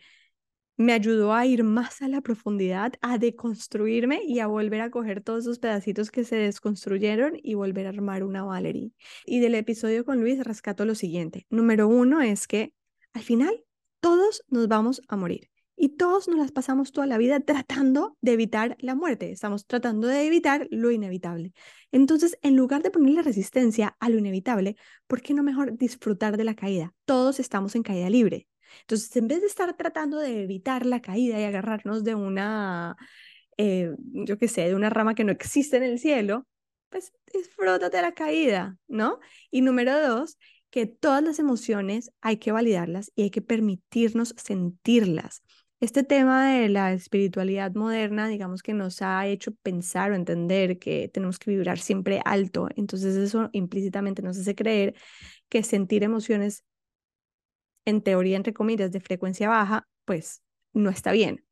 me 0.77 0.93
ayudó 0.93 1.35
a 1.35 1.47
ir 1.47 1.65
más 1.65 2.03
a 2.03 2.09
la 2.09 2.21
profundidad, 2.21 2.95
a 3.01 3.19
deconstruirme 3.19 4.23
y 4.25 4.41
a 4.41 4.47
volver 4.47 4.81
a 4.81 4.91
coger 4.91 5.23
todos 5.23 5.45
esos 5.45 5.59
pedacitos 5.59 6.11
que 6.11 6.25
se 6.25 6.37
desconstruyeron 6.37 7.39
y 7.43 7.55
volver 7.55 7.87
a 7.87 7.91
armar 7.91 8.25
una 8.25 8.43
Valerie. 8.43 8.93
Y 9.27 9.41
del 9.41 9.55
episodio 9.55 10.05
con 10.05 10.21
Luis 10.21 10.43
rescato 10.45 10.85
lo 10.85 10.95
siguiente. 10.95 11.47
Número 11.51 11.89
uno 11.89 12.21
es 12.21 12.47
que 12.47 12.73
al 13.13 13.23
final 13.23 13.65
todos 14.01 14.45
nos 14.49 14.69
vamos 14.69 15.03
a 15.09 15.17
morir. 15.17 15.49
Y 15.75 15.97
todos 15.97 16.29
nos 16.29 16.39
las 16.39 16.53
pasamos 16.53 16.93
toda 16.93 17.07
la 17.07 17.19
vida 17.19 17.41
tratando 17.41 18.17
de 18.21 18.33
evitar 18.35 18.77
la 18.79 18.95
muerte. 18.95 19.33
Estamos 19.33 19.67
tratando 19.67 20.07
de 20.07 20.27
evitar 20.27 20.69
lo 20.71 20.91
inevitable. 20.91 21.55
Entonces, 21.91 22.39
en 22.43 22.57
lugar 22.57 22.83
de 22.83 22.91
ponerle 22.91 23.23
resistencia 23.23 23.97
a 23.99 24.09
lo 24.09 24.19
inevitable, 24.19 24.77
¿por 25.07 25.23
qué 25.23 25.35
no 25.35 25.43
mejor 25.43 25.77
disfrutar 25.77 26.37
de 26.37 26.45
la 26.45 26.55
caída? 26.55 26.95
Todos 27.05 27.41
estamos 27.41 27.75
en 27.75 27.83
caída 27.83 28.11
libre. 28.11 28.47
Entonces, 28.81 29.15
en 29.17 29.29
vez 29.29 29.41
de 29.41 29.47
estar 29.47 29.75
tratando 29.77 30.19
de 30.19 30.43
evitar 30.43 30.87
la 30.87 31.01
caída 31.01 31.39
y 31.41 31.45
agarrarnos 31.45 32.05
de 32.05 32.15
una, 32.15 32.97
eh, 33.57 33.93
yo 34.13 34.39
qué 34.39 34.49
sé, 34.49 34.63
de 34.69 34.75
una 34.75 34.91
rama 34.91 35.15
que 35.15 35.25
no 35.25 35.33
existe 35.33 35.77
en 35.77 35.85
el 35.85 35.99
cielo, 35.99 36.47
pues 36.89 37.13
disfrútate 37.33 38.03
la 38.03 38.13
caída, 38.13 38.77
¿no? 38.89 39.19
Y 39.51 39.63
número 39.63 39.99
dos, 40.01 40.39
que 40.71 40.87
todas 40.87 41.23
las 41.23 41.39
emociones 41.39 42.11
hay 42.21 42.39
que 42.39 42.53
validarlas 42.53 43.13
y 43.15 43.23
hay 43.25 43.31
que 43.31 43.43
permitirnos 43.43 44.35
sentirlas. 44.37 45.43
Este 45.81 46.05
tema 46.05 46.49
de 46.49 46.69
la 46.69 46.93
espiritualidad 46.93 47.75
moderna, 47.75 48.29
digamos 48.29 48.63
que 48.63 48.73
nos 48.73 49.03
ha 49.03 49.27
hecho 49.27 49.53
pensar 49.63 50.13
o 50.13 50.15
entender 50.15 50.79
que 50.79 51.09
tenemos 51.09 51.39
que 51.41 51.51
vibrar 51.51 51.79
siempre 51.81 52.23
alto, 52.25 52.69
entonces 52.77 53.17
eso 53.17 53.51
implícitamente 53.53 54.23
nos 54.23 54.39
hace 54.39 54.55
creer 54.55 54.95
que 55.49 55.63
sentir 55.65 56.05
emociones 56.05 56.65
en 57.85 58.03
teoría, 58.03 58.37
entre 58.37 58.53
comillas, 58.53 58.93
de 58.93 59.01
frecuencia 59.01 59.49
baja, 59.49 59.89
pues 60.05 60.43
no 60.73 60.91
está 60.91 61.13
bien. 61.13 61.45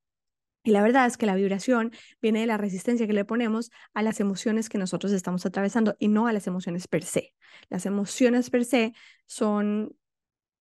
Y 0.63 0.73
la 0.73 0.83
verdad 0.83 1.07
es 1.07 1.17
que 1.17 1.27
la 1.27 1.35
vibración 1.35 1.93
viene 2.21 2.41
de 2.41 2.47
la 2.47 2.59
resistencia 2.59 3.07
que 3.07 3.15
le 3.15 3.25
ponemos 3.25 3.71
a 3.95 4.03
las 4.03 4.21
emociones 4.21 4.69
que 4.69 4.77
nosotros 4.77 5.13
estamos 5.13 5.47
atravesando 5.47 5.97
y 5.99 6.09
no 6.09 6.27
a 6.27 6.33
las 6.33 6.47
emociones 6.47 6.87
per 6.87 7.03
se. 7.03 7.33
Las 7.71 7.87
emociones 7.87 8.51
per 8.51 8.67
se 8.67 8.93
son, 9.25 9.97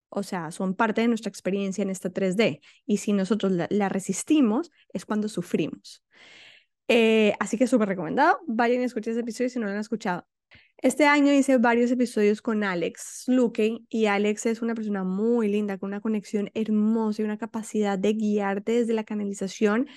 o 0.10 0.24
sea, 0.24 0.52
son 0.52 0.74
parte 0.74 1.02
de 1.02 1.10
nuestra 1.10 1.30
experiencia 1.30 1.82
en 1.82 1.90
esta 1.90 2.10
3D 2.10 2.62
y 2.86 2.98
si 2.98 3.12
nosotros 3.12 3.52
la, 3.70 3.90
resistimos 3.90 4.72
es 4.94 5.06
cuando 5.06 5.28
sufrimos. 5.28 6.04
Eh, 6.88 7.34
así 7.40 7.58
que 7.58 7.68
súper 7.68 7.90
recomendado. 7.90 8.40
Vayan 8.48 8.82
y 8.82 8.86
escuchen 8.86 9.12
ese 9.12 9.22
episodio 9.22 9.50
si 9.50 9.60
no 9.60 9.66
lo 9.66 9.74
han 9.74 9.80
escuchado. 9.80 10.26
Este 10.82 11.06
año 11.06 11.34
hice 11.34 11.58
varios 11.58 11.92
episodios 11.92 12.42
con 12.42 12.64
Alex 12.64 13.26
Luque 13.28 13.80
y 13.90 14.06
Alex 14.06 14.46
es 14.46 14.62
una 14.62 14.76
persona 14.76 15.04
muy 15.04 15.50
linda, 15.50 15.78
con 15.78 15.90
una 15.90 16.00
conexión 16.00 16.52
hermosa 16.54 17.22
y 17.22 17.26
una 17.26 17.38
capacidad 17.38 18.00
de 18.00 18.14
guiarte 18.14 18.72
desde 18.72 18.94
la 18.94 19.04
canalización 19.04 19.88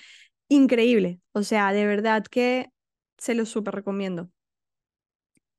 increíble. 0.49 1.21
O 1.31 1.43
sea, 1.43 1.71
de 1.71 1.85
verdad 1.85 2.25
que 2.25 2.67
se 3.17 3.33
lo 3.33 3.45
súper 3.45 3.75
recomiendo. 3.75 4.29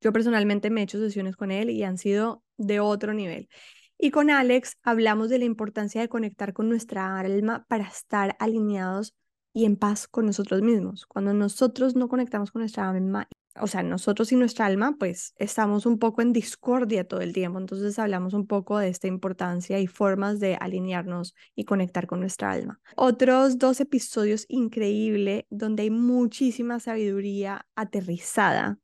Yo 0.02 0.12
personalmente 0.12 0.68
me 0.68 0.82
he 0.82 0.84
hecho 0.84 0.98
sesiones 0.98 1.36
con 1.36 1.50
él 1.50 1.70
y 1.70 1.84
han 1.84 1.96
sido 1.96 2.42
de 2.58 2.80
otro 2.80 3.14
nivel. 3.14 3.48
Y 3.96 4.10
con 4.10 4.28
Alex 4.28 4.76
hablamos 4.82 5.30
de 5.30 5.38
la 5.38 5.46
importancia 5.46 6.02
de 6.02 6.10
conectar 6.10 6.52
con 6.52 6.68
nuestra 6.68 7.18
alma 7.18 7.64
para 7.66 7.88
estar 7.88 8.36
alineados 8.40 9.14
y 9.54 9.64
en 9.64 9.76
paz 9.76 10.06
con 10.06 10.26
nosotros 10.26 10.60
mismos. 10.60 11.06
Cuando 11.06 11.32
nosotros 11.32 11.96
no 11.96 12.08
conectamos 12.08 12.52
con 12.52 12.60
nuestra 12.60 12.90
alma 12.90 13.26
o 13.60 13.66
sea, 13.66 13.82
nosotros 13.82 14.32
y 14.32 14.36
nuestra 14.36 14.66
alma, 14.66 14.96
pues 14.98 15.34
estamos 15.36 15.86
un 15.86 15.98
poco 15.98 16.22
en 16.22 16.32
discordia 16.32 17.06
todo 17.06 17.20
el 17.20 17.32
tiempo. 17.32 17.58
Entonces 17.58 17.98
hablamos 17.98 18.34
un 18.34 18.46
poco 18.46 18.78
de 18.78 18.88
esta 18.88 19.06
importancia 19.06 19.78
y 19.78 19.86
formas 19.86 20.40
de 20.40 20.56
alinearnos 20.60 21.34
y 21.54 21.64
conectar 21.64 22.06
con 22.06 22.20
nuestra 22.20 22.50
alma. 22.50 22.80
Otros 22.96 23.58
dos 23.58 23.80
episodios 23.80 24.46
increíbles 24.48 25.44
donde 25.50 25.84
hay 25.84 25.90
muchísima 25.90 26.80
sabiduría 26.80 27.66
aterrizada 27.76 28.78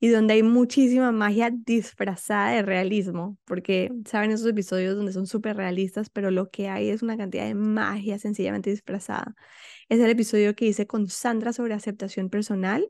y 0.00 0.08
donde 0.08 0.34
hay 0.34 0.42
muchísima 0.42 1.12
magia 1.12 1.50
disfrazada 1.50 2.50
de 2.50 2.62
realismo, 2.62 3.38
porque 3.44 3.90
saben 4.04 4.30
esos 4.30 4.46
episodios 4.46 4.96
donde 4.96 5.12
son 5.12 5.26
súper 5.26 5.56
realistas, 5.56 6.10
pero 6.10 6.30
lo 6.30 6.50
que 6.50 6.68
hay 6.68 6.88
es 6.88 7.02
una 7.02 7.16
cantidad 7.16 7.46
de 7.46 7.54
magia 7.54 8.18
sencillamente 8.18 8.70
disfrazada. 8.70 9.34
Es 9.88 10.00
el 10.00 10.10
episodio 10.10 10.54
que 10.54 10.66
hice 10.66 10.86
con 10.86 11.08
Sandra 11.08 11.52
sobre 11.52 11.74
aceptación 11.74 12.28
personal 12.28 12.88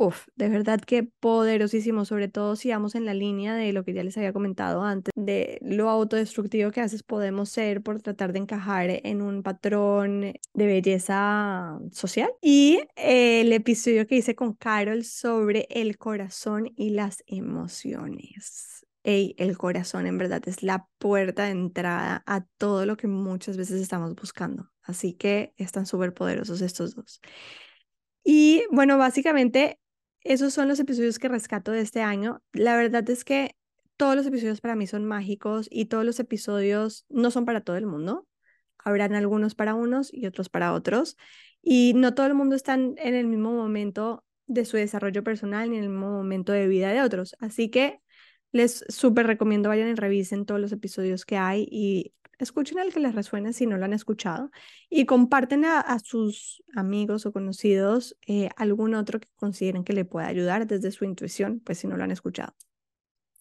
Uf, 0.00 0.28
de 0.36 0.48
verdad 0.48 0.80
que 0.80 1.02
poderosísimo, 1.02 2.04
sobre 2.04 2.28
todo 2.28 2.54
si 2.54 2.70
vamos 2.70 2.94
en 2.94 3.04
la 3.04 3.14
línea 3.14 3.56
de 3.56 3.72
lo 3.72 3.84
que 3.84 3.92
ya 3.92 4.04
les 4.04 4.16
había 4.16 4.32
comentado 4.32 4.84
antes, 4.84 5.12
de 5.16 5.58
lo 5.60 5.90
autodestructivo 5.90 6.70
que 6.70 6.78
a 6.78 6.84
veces 6.84 7.02
podemos 7.02 7.48
ser 7.48 7.82
por 7.82 8.00
tratar 8.00 8.32
de 8.32 8.38
encajar 8.38 8.90
en 8.90 9.20
un 9.20 9.42
patrón 9.42 10.34
de 10.54 10.66
belleza 10.66 11.80
social. 11.90 12.30
Y 12.40 12.78
el 12.94 13.52
episodio 13.52 14.06
que 14.06 14.14
hice 14.14 14.36
con 14.36 14.52
Carol 14.52 15.02
sobre 15.02 15.66
el 15.68 15.98
corazón 15.98 16.72
y 16.76 16.90
las 16.90 17.24
emociones. 17.26 18.86
Ey, 19.02 19.34
el 19.36 19.58
corazón 19.58 20.06
en 20.06 20.16
verdad 20.16 20.46
es 20.46 20.62
la 20.62 20.86
puerta 20.98 21.46
de 21.46 21.50
entrada 21.50 22.22
a 22.24 22.44
todo 22.56 22.86
lo 22.86 22.96
que 22.96 23.08
muchas 23.08 23.56
veces 23.56 23.80
estamos 23.80 24.14
buscando. 24.14 24.70
Así 24.84 25.14
que 25.14 25.54
están 25.56 25.86
súper 25.86 26.14
poderosos 26.14 26.60
estos 26.60 26.94
dos. 26.94 27.20
Y 28.22 28.62
bueno, 28.70 28.98
básicamente 28.98 29.80
esos 30.28 30.52
son 30.52 30.68
los 30.68 30.78
episodios 30.78 31.18
que 31.18 31.28
rescato 31.28 31.72
de 31.72 31.80
este 31.80 32.02
año. 32.02 32.42
La 32.52 32.76
verdad 32.76 33.08
es 33.08 33.24
que 33.24 33.56
todos 33.96 34.14
los 34.14 34.26
episodios 34.26 34.60
para 34.60 34.76
mí 34.76 34.86
son 34.86 35.06
mágicos 35.06 35.68
y 35.70 35.86
todos 35.86 36.04
los 36.04 36.20
episodios 36.20 37.06
no 37.08 37.30
son 37.30 37.46
para 37.46 37.62
todo 37.62 37.76
el 37.76 37.86
mundo. 37.86 38.28
Habrán 38.76 39.14
algunos 39.14 39.54
para 39.54 39.74
unos 39.74 40.12
y 40.12 40.26
otros 40.26 40.50
para 40.50 40.74
otros. 40.74 41.16
Y 41.62 41.94
no 41.96 42.12
todo 42.14 42.26
el 42.26 42.34
mundo 42.34 42.56
está 42.56 42.74
en 42.74 42.98
el 42.98 43.26
mismo 43.26 43.52
momento 43.52 44.22
de 44.46 44.66
su 44.66 44.76
desarrollo 44.76 45.24
personal 45.24 45.70
ni 45.70 45.78
en 45.78 45.84
el 45.84 45.88
mismo 45.88 46.10
momento 46.10 46.52
de 46.52 46.68
vida 46.68 46.92
de 46.92 47.00
otros. 47.00 47.34
Así 47.40 47.70
que 47.70 48.00
les 48.52 48.84
súper 48.88 49.26
recomiendo 49.26 49.70
vayan 49.70 49.88
y 49.88 49.94
revisen 49.94 50.44
todos 50.44 50.60
los 50.60 50.72
episodios 50.72 51.24
que 51.24 51.38
hay 51.38 51.66
y 51.70 52.12
escuchen 52.38 52.78
al 52.78 52.92
que 52.92 53.00
les 53.00 53.14
resuene 53.14 53.52
si 53.52 53.66
no 53.66 53.76
lo 53.76 53.84
han 53.84 53.92
escuchado 53.92 54.50
y 54.88 55.06
comparten 55.06 55.64
a, 55.64 55.98
sus 55.98 56.62
amigos 56.74 57.26
o 57.26 57.32
conocidos 57.32 58.16
eh, 58.26 58.48
algún 58.56 58.94
otro 58.94 59.20
que 59.20 59.28
consideren 59.36 59.84
que 59.84 59.92
le 59.92 60.04
pueda 60.04 60.28
ayudar 60.28 60.66
desde 60.66 60.90
su 60.90 61.04
intuición, 61.04 61.60
pues 61.60 61.78
si 61.78 61.86
no 61.86 61.96
lo 61.96 62.04
han 62.04 62.10
escuchado. 62.10 62.54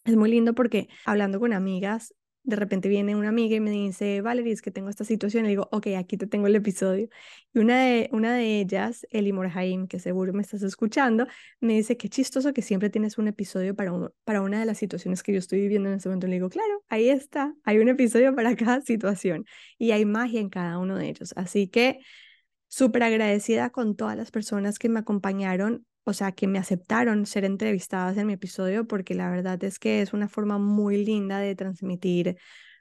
Es 0.04 0.16
muy 0.16 0.32
lindo 0.32 0.56
porque 0.56 0.88
hablando 1.06 1.40
con 1.40 1.54
amigas, 1.54 2.14
de 2.48 2.56
repente 2.56 2.88
viene 2.88 3.14
una 3.14 3.28
amiga 3.28 3.58
y 3.58 3.60
me 3.60 3.72
dice, 3.72 4.22
Valerie, 4.22 4.54
es 4.54 4.62
que 4.62 4.72
tengo 4.72 4.90
esta 4.90 5.04
situación. 5.04 5.46
Y 5.46 5.50
digo, 5.50 5.68
ok, 5.74 5.88
aquí 5.98 6.16
te 6.16 6.28
tengo 6.28 6.48
el 6.48 6.56
episodio. 6.56 7.10
Y 7.54 7.60
una 7.60 7.84
de, 7.84 8.10
una 8.14 8.34
de 8.34 8.62
ellas, 8.62 9.06
Eli 9.12 9.34
Morhaim, 9.34 9.86
que 9.88 10.00
seguro 10.00 10.32
me 10.32 10.42
estás 10.44 10.64
escuchando, 10.64 11.28
me 11.60 11.74
dice, 11.74 11.98
qué 11.98 12.08
chistoso 12.08 12.54
que 12.54 12.62
siempre 12.62 12.90
tienes 12.90 13.18
un 13.18 13.28
episodio 13.28 13.76
para, 13.76 13.92
para 14.24 14.42
una 14.42 14.62
de 14.62 14.66
las 14.66 14.78
situaciones 14.78 15.24
que 15.24 15.34
yo 15.34 15.40
estoy 15.40 15.60
viviendo 15.60 15.90
en 15.90 15.96
ese 15.96 16.08
momento. 16.08 16.28
Le 16.28 16.36
digo, 16.36 16.50
claro, 16.50 16.86
ahí 16.88 17.10
está, 17.10 17.54
hay 17.66 17.80
un 17.80 17.90
episodio 17.90 18.34
para 18.34 18.56
cada 18.56 18.82
situación 18.82 19.46
y 19.78 19.92
hay 19.92 20.06
magia 20.06 20.40
en 20.40 20.50
cada 20.50 20.78
uno 20.80 20.98
de 20.98 21.10
ellos. 21.10 21.34
Así 21.36 21.68
que 21.68 22.00
súper 22.70 23.04
agradecida 23.04 23.72
con 23.72 23.98
todas 23.98 24.16
las 24.16 24.32
personas 24.32 24.80
que 24.80 24.88
me 24.88 25.00
acompañaron 25.00 25.86
o 26.08 26.14
sea, 26.14 26.32
que 26.32 26.48
me 26.48 26.60
aceptaron 26.60 27.26
ser 27.26 27.46
entrevistadas 27.46 28.18
en 28.18 28.28
mi 28.28 28.34
episodio, 28.34 28.88
porque 28.88 29.14
la 29.14 29.30
verdad 29.30 29.62
es 29.64 29.78
que 29.80 30.02
es 30.02 30.14
una 30.14 30.30
forma 30.30 30.58
muy 30.58 31.04
linda 31.04 31.40
de 31.40 31.56
transmitir 31.56 32.38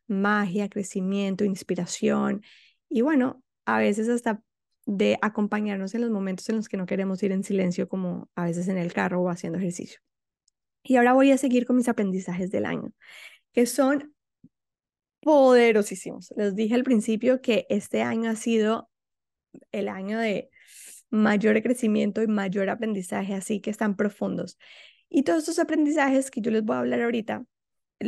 magia, 0.06 0.68
crecimiento, 0.68 1.44
inspiración 1.44 2.42
y 2.88 3.00
bueno, 3.02 3.42
a 3.64 3.78
veces 3.78 4.08
hasta 4.08 4.42
de 4.86 5.18
acompañarnos 5.20 5.94
en 5.94 6.02
los 6.02 6.10
momentos 6.10 6.48
en 6.48 6.56
los 6.56 6.68
que 6.68 6.76
no 6.76 6.86
queremos 6.86 7.22
ir 7.22 7.32
en 7.32 7.42
silencio, 7.42 7.88
como 7.88 8.30
a 8.36 8.44
veces 8.44 8.68
en 8.68 8.78
el 8.78 8.92
carro 8.92 9.20
o 9.22 9.28
haciendo 9.28 9.58
ejercicio. 9.58 9.98
Y 10.84 10.96
ahora 10.96 11.12
voy 11.12 11.32
a 11.32 11.38
seguir 11.38 11.66
con 11.66 11.76
mis 11.76 11.88
aprendizajes 11.88 12.52
del 12.52 12.64
año, 12.64 12.92
que 13.52 13.66
son 13.66 14.14
poderosísimos. 15.20 16.32
Les 16.36 16.54
dije 16.54 16.76
al 16.76 16.84
principio 16.84 17.40
que 17.40 17.66
este 17.68 18.02
año 18.02 18.30
ha 18.30 18.36
sido 18.36 18.88
el 19.72 19.88
año 19.88 20.20
de 20.20 20.50
mayor 21.10 21.60
crecimiento 21.62 22.22
y 22.22 22.26
mayor 22.26 22.70
aprendizaje, 22.70 23.34
así 23.34 23.60
que 23.60 23.70
están 23.70 23.96
profundos. 23.96 24.58
Y 25.08 25.22
todos 25.22 25.40
estos 25.40 25.58
aprendizajes 25.58 26.30
que 26.30 26.40
yo 26.40 26.50
les 26.50 26.64
voy 26.64 26.76
a 26.76 26.80
hablar 26.80 27.02
ahorita, 27.02 27.44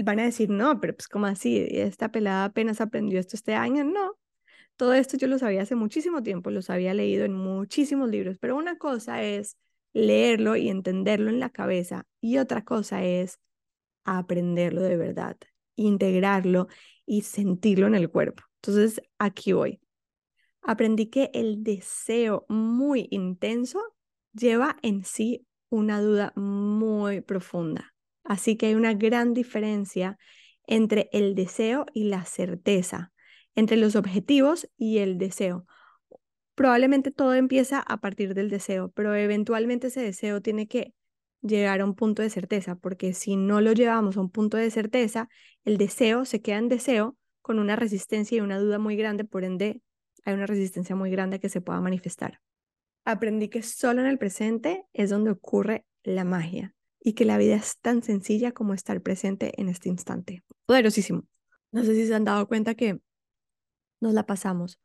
van 0.05 0.21
a 0.21 0.25
decir, 0.25 0.51
no, 0.51 0.81
pero 0.81 0.95
pues 0.95 1.09
como 1.09 1.27
así, 1.27 1.67
esta 1.71 2.11
pelada 2.11 2.45
apenas 2.47 2.81
aprendió 2.81 3.21
esto 3.21 3.37
este 3.37 3.55
año, 3.55 3.85
no. 3.85 4.19
Todo 4.77 4.95
esto 4.95 5.17
yo 5.17 5.27
lo 5.29 5.39
sabía 5.39 5.63
hace 5.63 5.75
muchísimo 5.75 6.23
tiempo, 6.23 6.51
los 6.51 6.71
había 6.71 6.95
leído 6.95 7.25
en 7.25 7.33
muchísimos 7.35 8.09
libros, 8.11 8.39
pero 8.41 8.57
una 8.57 8.79
cosa 8.79 9.23
es 9.23 9.57
leerlo 9.93 10.57
y 10.57 10.69
entenderlo 10.69 11.31
en 11.31 11.41
la 11.41 11.51
cabeza 11.51 12.05
y 12.21 12.39
otra 12.39 12.65
cosa 12.65 13.05
es 13.05 13.39
aprenderlo 14.05 14.83
de 14.83 14.97
verdad, 14.97 15.37
integrarlo 15.77 16.69
y 17.07 17.23
sentirlo 17.23 17.87
en 17.87 17.95
el 17.97 18.11
cuerpo. 18.11 18.45
Entonces, 18.63 19.03
aquí 19.19 19.53
voy 19.53 19.81
aprendí 20.69 21.07
que 21.07 21.31
el 21.33 21.65
deseo 21.65 22.45
muy 22.51 23.09
intenso 23.11 23.81
lleva 24.35 24.77
en 24.83 25.03
sí 25.03 25.47
una 25.71 26.03
duda 26.03 26.35
muy 26.37 27.23
profunda. 27.23 27.95
Así 28.23 28.57
que 28.57 28.67
hay 28.67 28.75
una 28.75 28.93
gran 28.93 29.33
diferencia 29.33 30.19
entre 30.67 31.09
el 31.13 31.35
deseo 31.35 31.87
y 31.95 32.05
la 32.05 32.27
certeza, 32.27 33.13
entre 33.55 33.79
los 33.79 33.97
objetivos 33.97 34.69
y 34.77 34.99
el 34.99 35.17
deseo. 35.17 35.65
Probablemente 36.55 37.11
todo 37.13 37.33
empieza 37.33 37.81
a 37.81 37.97
partir 38.03 38.35
del 38.35 38.51
deseo, 38.51 38.91
pero 38.91 39.15
eventualmente 39.15 39.87
ese 39.87 40.03
deseo 40.03 40.43
tiene 40.43 40.69
que 40.69 40.93
llegar 41.41 41.81
a 41.81 41.87
un 41.87 41.95
punto 41.95 42.21
de 42.21 42.29
certeza, 42.29 42.75
porque 42.75 43.15
si 43.15 43.37
no 43.37 43.63
lo 43.63 43.73
llevamos 43.73 44.19
a 44.19 44.21
un 44.21 44.29
punto 44.29 44.59
de 44.59 44.71
certeza, 44.71 45.31
el 45.65 45.79
deseo 45.79 46.27
se 46.27 46.43
queda 46.43 46.59
en 46.59 46.69
deseo 46.69 47.17
con 47.41 47.59
una 47.59 47.75
resistencia 47.75 48.37
y 48.37 48.43
una 48.43 48.59
duda 48.59 48.79
muy 48.79 48.97
grande, 48.97 49.25
por 49.25 49.45
ende 49.45 49.81
hay 50.25 50.35
una 50.35 50.47
resistencia 50.47 50.97
muy 50.97 51.11
grande 51.11 51.41
que 51.41 51.49
se 51.49 51.61
pueda 51.61 51.81
manifestar. 51.81 52.41
Aprendí 53.05 53.49
que 53.49 53.63
solo 53.63 54.01
en 54.01 54.07
el 54.07 54.19
presente 54.19 54.85
es 54.93 55.11
donde 55.11 55.31
ocurre 55.31 55.87
la 56.03 56.25
magia 56.25 56.75
y 57.01 57.15
que 57.15 57.25
la 57.25 57.39
vida 57.39 57.57
es 57.57 57.79
tan 57.81 58.03
sencilla 58.03 58.53
como 58.53 58.75
estar 58.75 59.01
presente 59.01 59.61
en 59.61 59.69
este 59.69 59.89
instante. 59.89 60.43
Poderosísimo. 60.67 61.25
No 61.73 61.85
sé 61.85 61.95
si 61.95 62.07
se 62.07 62.15
han 62.15 62.25
dado 62.25 62.47
cuenta 62.49 62.75
que 62.75 63.01
nos 64.01 64.15
la 64.15 64.27
pasamos 64.27 64.79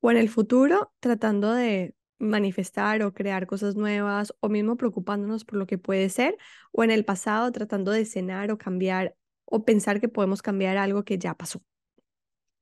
o 0.00 0.10
en 0.10 0.16
el 0.16 0.28
futuro 0.28 0.92
tratando 1.00 1.52
de 1.52 1.94
manifestar 2.18 3.02
o 3.02 3.12
crear 3.12 3.46
cosas 3.46 3.74
nuevas 3.76 4.34
o 4.40 4.48
mismo 4.48 4.76
preocupándonos 4.76 5.44
por 5.44 5.58
lo 5.58 5.66
que 5.66 5.78
puede 5.78 6.08
ser 6.08 6.36
o 6.72 6.84
en 6.84 6.90
el 6.90 7.04
pasado 7.04 7.50
tratando 7.52 7.90
de 7.90 8.04
cenar 8.04 8.50
o 8.50 8.58
cambiar 8.58 9.16
o 9.44 9.64
pensar 9.64 10.00
que 10.00 10.08
podemos 10.08 10.42
cambiar 10.42 10.76
algo 10.76 11.04
que 11.04 11.18
ya 11.18 11.34
pasó. 11.34 11.62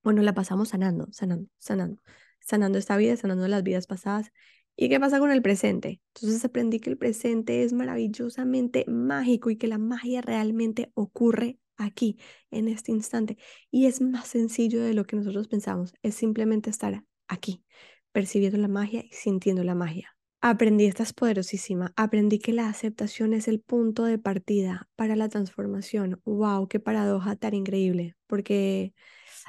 Bueno, 0.03 0.23
la 0.23 0.35
pasamos 0.35 0.71
sanando, 0.71 1.09
sanando, 1.13 1.49
sanando, 1.59 2.03
sanando 2.41 2.79
esta 2.79 2.97
vida, 2.97 3.17
sanando 3.17 3.47
las 3.49 3.63
vidas 3.63 3.87
pasadas. 3.87 4.33
¿Y 4.77 4.89
qué 4.89 4.99
pasa 4.99 5.19
con 5.19 5.31
el 5.31 5.43
presente? 5.43 6.01
Entonces 6.15 6.45
aprendí 6.45 6.81
que 6.81 6.91
el 6.91 6.99
presente 6.99 7.63
es 7.63 7.73
maravillosamente 7.73 8.85
mágico 8.89 9.51
y 9.51 9.57
que 9.57 9.69
la 9.69 9.79
magia 9.79 10.23
realmente 10.23 10.91
ocurre 10.95 11.59
aquí, 11.77 12.19
en 12.51 12.69
este 12.69 12.91
instante. 12.93 13.37
Y 13.71 13.87
es 13.87 14.01
más 14.01 14.29
sencillo 14.29 14.83
de 14.83 14.95
lo 14.95 15.05
que 15.05 15.17
nosotros 15.17 15.49
pensamos, 15.49 15.95
es 16.03 16.15
simplemente 16.15 16.71
estar 16.71 17.05
aquí, 17.29 17.65
percibiendo 18.13 18.59
la 18.59 18.69
magia 18.69 19.05
y 19.05 19.13
sintiendo 19.13 19.63
la 19.63 19.75
magia. 19.75 20.17
Aprendí, 20.41 20.87
esta 20.87 21.05
es 21.05 21.13
poderosísima, 21.13 21.93
aprendí 21.97 22.41
que 22.41 22.53
la 22.53 22.69
aceptación 22.69 23.33
es 23.33 23.47
el 23.47 23.61
punto 23.61 24.05
de 24.05 24.19
partida 24.19 24.89
para 24.97 25.15
la 25.15 25.29
transformación. 25.29 26.21
¡Wow! 26.25 26.67
¡Qué 26.67 26.81
paradoja 26.81 27.37
tan 27.37 27.55
increíble! 27.55 28.17
Porque 28.27 28.93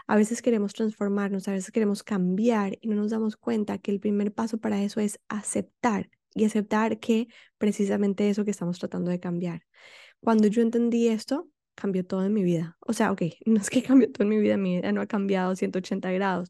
a 0.07 0.15
veces 0.15 0.41
queremos 0.41 0.73
transformarnos, 0.73 1.47
a 1.47 1.51
veces 1.51 1.71
queremos 1.71 2.03
cambiar 2.03 2.77
y 2.81 2.87
no 2.87 2.95
nos 2.95 3.11
damos 3.11 3.37
cuenta 3.37 3.77
que 3.77 3.91
el 3.91 3.99
primer 3.99 4.33
paso 4.33 4.57
para 4.57 4.81
eso 4.81 4.99
es 4.99 5.19
aceptar 5.29 6.09
y 6.35 6.45
aceptar 6.45 6.99
que 6.99 7.27
precisamente 7.57 8.29
eso 8.29 8.45
que 8.45 8.51
estamos 8.51 8.79
tratando 8.79 9.11
de 9.11 9.19
cambiar. 9.19 9.63
Cuando 10.19 10.47
yo 10.47 10.61
entendí 10.61 11.07
esto, 11.07 11.49
cambió 11.75 12.05
todo 12.05 12.25
en 12.25 12.33
mi 12.33 12.43
vida. 12.43 12.77
O 12.79 12.93
sea, 12.93 13.11
ok, 13.11 13.21
no 13.45 13.59
es 13.59 13.69
que 13.69 13.83
cambió 13.83 14.11
todo 14.11 14.23
en 14.23 14.29
mi 14.29 14.37
vida, 14.39 14.57
mi 14.57 14.77
vida 14.77 14.91
no 14.91 15.01
ha 15.01 15.07
cambiado 15.07 15.55
180 15.55 16.11
grados, 16.11 16.49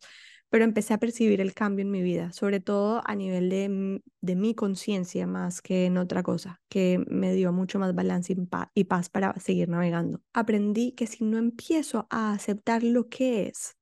pero 0.54 0.66
empecé 0.66 0.94
a 0.94 1.00
percibir 1.00 1.42
el 1.42 1.56
cambio 1.56 1.82
en 1.82 1.90
mi 1.90 2.04
vida, 2.04 2.32
sobre 2.32 2.60
todo 2.60 3.02
a 3.06 3.16
nivel 3.16 3.50
de, 3.50 4.04
de 4.22 4.36
mi 4.36 4.54
conciencia 4.54 5.26
más 5.26 5.64
que 5.64 5.88
en 5.88 5.98
otra 5.98 6.22
cosa, 6.22 6.62
que 6.70 7.04
me 7.08 7.34
dio 7.34 7.52
mucho 7.52 7.80
más 7.80 7.96
balance 7.96 8.36
y 8.76 8.84
paz 8.84 9.10
para 9.10 9.34
seguir 9.40 9.68
navegando. 9.68 10.22
Aprendí 10.32 10.92
que 10.92 11.08
si 11.08 11.24
no 11.24 11.40
empiezo 11.40 12.06
a 12.12 12.34
aceptar 12.34 12.84
lo 12.84 13.10
que 13.10 13.48
es, 13.48 13.78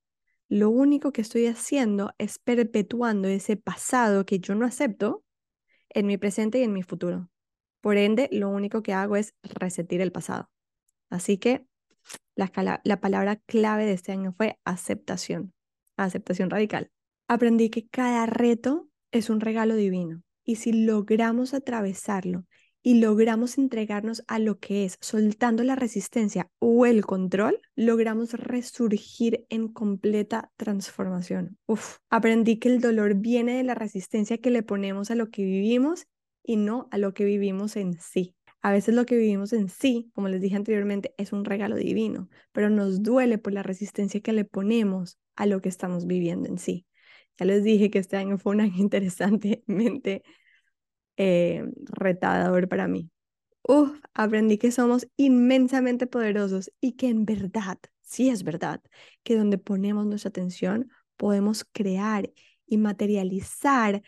lo 0.47 0.69
único 0.69 1.11
que 1.11 1.19
estoy 1.19 1.47
haciendo 1.47 2.13
es 2.17 2.39
perpetuando 2.39 3.27
ese 3.27 3.57
pasado 3.57 4.25
que 4.25 4.39
yo 4.39 4.55
no 4.55 4.65
acepto 4.65 5.25
en 5.89 6.07
mi 6.07 6.17
presente 6.17 6.59
y 6.59 6.63
en 6.63 6.71
mi 6.71 6.83
futuro. 6.83 7.29
Por 7.81 7.97
ende, 7.97 8.29
lo 8.31 8.47
único 8.47 8.81
que 8.81 8.93
hago 8.93 9.17
es 9.17 9.33
resetir 9.43 9.99
el 9.99 10.13
pasado. 10.13 10.49
Así 11.09 11.37
que 11.37 11.65
la, 12.37 12.79
la 12.85 13.01
palabra 13.01 13.35
clave 13.45 13.85
de 13.85 13.91
este 13.91 14.13
año 14.13 14.31
fue 14.37 14.57
aceptación, 14.63 15.53
aceptación 16.05 16.49
radical. 16.49 16.89
Aprendí 17.27 17.69
que 17.69 17.87
cada 17.87 18.25
reto 18.25 18.89
es 19.11 19.29
un 19.29 19.39
regalo 19.39 19.75
divino 19.75 20.23
y 20.43 20.55
si 20.55 20.73
logramos 20.73 21.53
atravesarlo 21.53 22.45
y 22.83 22.95
logramos 22.95 23.57
entregarnos 23.57 24.23
a 24.27 24.39
lo 24.39 24.59
que 24.59 24.85
es, 24.85 24.97
soltando 25.01 25.63
la 25.63 25.75
resistencia 25.75 26.49
o 26.59 26.85
el 26.85 27.05
control, 27.05 27.59
logramos 27.75 28.33
resurgir 28.33 29.45
en 29.49 29.67
completa 29.67 30.51
transformación. 30.57 31.57
Uf, 31.67 31.97
aprendí 32.09 32.57
que 32.57 32.69
el 32.69 32.81
dolor 32.81 33.15
viene 33.15 33.57
de 33.57 33.63
la 33.63 33.75
resistencia 33.75 34.39
que 34.39 34.49
le 34.49 34.63
ponemos 34.63 35.11
a 35.11 35.15
lo 35.15 35.29
que 35.29 35.43
vivimos 35.43 36.07
y 36.43 36.57
no 36.57 36.87
a 36.91 36.97
lo 36.97 37.13
que 37.13 37.23
vivimos 37.23 37.75
en 37.75 37.99
sí. 37.99 38.35
A 38.61 38.71
veces 38.71 38.93
lo 38.93 39.05
que 39.05 39.17
vivimos 39.17 39.53
en 39.53 39.69
sí, 39.69 40.11
como 40.13 40.29
les 40.29 40.41
dije 40.41 40.55
anteriormente, 40.55 41.13
es 41.17 41.33
un 41.33 41.45
regalo 41.45 41.75
divino, 41.75 42.29
pero 42.51 42.69
nos 42.69 43.01
duele 43.01 43.37
por 43.37 43.53
la 43.53 43.63
resistencia 43.63 44.21
que 44.21 44.33
le 44.33 44.45
ponemos 44.45 45.17
a 45.35 45.47
lo 45.47 45.61
que 45.61 45.69
estamos 45.69 46.05
viviendo 46.05 46.47
en 46.47 46.57
sí. 46.59 46.85
Ya 47.39 47.45
les 47.45 47.63
dije 47.63 47.89
que 47.89 47.99
este 47.99 48.17
año 48.17 48.37
fue 48.37 48.53
un 48.53 48.61
año 48.61 48.75
interesantemente 48.77 50.23
eh, 51.17 51.63
retador 51.91 52.67
para 52.67 52.87
mí. 52.87 53.09
Uf, 53.67 53.99
aprendí 54.13 54.57
que 54.57 54.71
somos 54.71 55.07
inmensamente 55.17 56.07
poderosos 56.07 56.71
y 56.81 56.93
que 56.93 57.09
en 57.09 57.25
verdad, 57.25 57.79
sí 58.01 58.29
es 58.29 58.43
verdad, 58.43 58.81
que 59.23 59.37
donde 59.37 59.57
ponemos 59.57 60.05
nuestra 60.07 60.29
atención 60.29 60.89
podemos 61.17 61.65
crear 61.71 62.31
y 62.65 62.77
materializar 62.77 64.01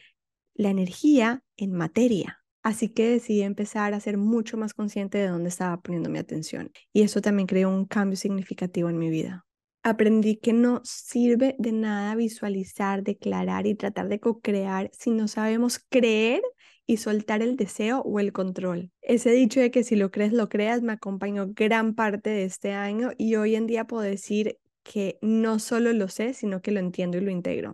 la 0.55 0.69
energía 0.69 1.43
en 1.57 1.73
materia. 1.73 2.42
Así 2.63 2.89
que 2.89 3.09
decidí 3.09 3.41
empezar 3.41 3.93
a 3.93 3.99
ser 3.99 4.17
mucho 4.17 4.57
más 4.57 4.73
consciente 4.73 5.17
de 5.17 5.27
dónde 5.27 5.49
estaba 5.49 5.81
poniendo 5.81 6.09
mi 6.09 6.17
atención. 6.17 6.71
Y 6.93 7.01
eso 7.01 7.21
también 7.21 7.45
creó 7.45 7.69
un 7.69 7.85
cambio 7.85 8.15
significativo 8.15 8.89
en 8.89 8.97
mi 8.97 9.09
vida. 9.09 9.45
Aprendí 9.83 10.37
que 10.37 10.53
no 10.53 10.79
sirve 10.85 11.57
de 11.59 11.73
nada 11.73 12.15
visualizar, 12.15 13.03
declarar 13.03 13.67
y 13.67 13.75
tratar 13.75 14.07
de 14.07 14.21
co-crear 14.21 14.89
si 14.93 15.11
no 15.11 15.27
sabemos 15.27 15.77
creer 15.89 16.41
y 16.87 16.97
soltar 16.97 17.41
el 17.41 17.57
deseo 17.57 17.99
o 17.99 18.21
el 18.21 18.31
control. 18.31 18.91
Ese 19.01 19.31
dicho 19.31 19.59
de 19.59 19.69
que 19.69 19.83
si 19.83 19.97
lo 19.97 20.09
crees, 20.09 20.31
lo 20.31 20.47
creas 20.47 20.81
me 20.81 20.93
acompañó 20.93 21.47
gran 21.53 21.95
parte 21.95 22.29
de 22.29 22.45
este 22.45 22.71
año 22.71 23.11
y 23.17 23.35
hoy 23.35 23.55
en 23.55 23.67
día 23.67 23.85
puedo 23.85 24.03
decir 24.03 24.57
que 24.83 25.17
no 25.21 25.59
solo 25.59 25.91
lo 25.91 26.07
sé, 26.07 26.33
sino 26.33 26.61
que 26.61 26.71
lo 26.71 26.79
entiendo 26.79 27.17
y 27.17 27.21
lo 27.21 27.31
integro. 27.31 27.73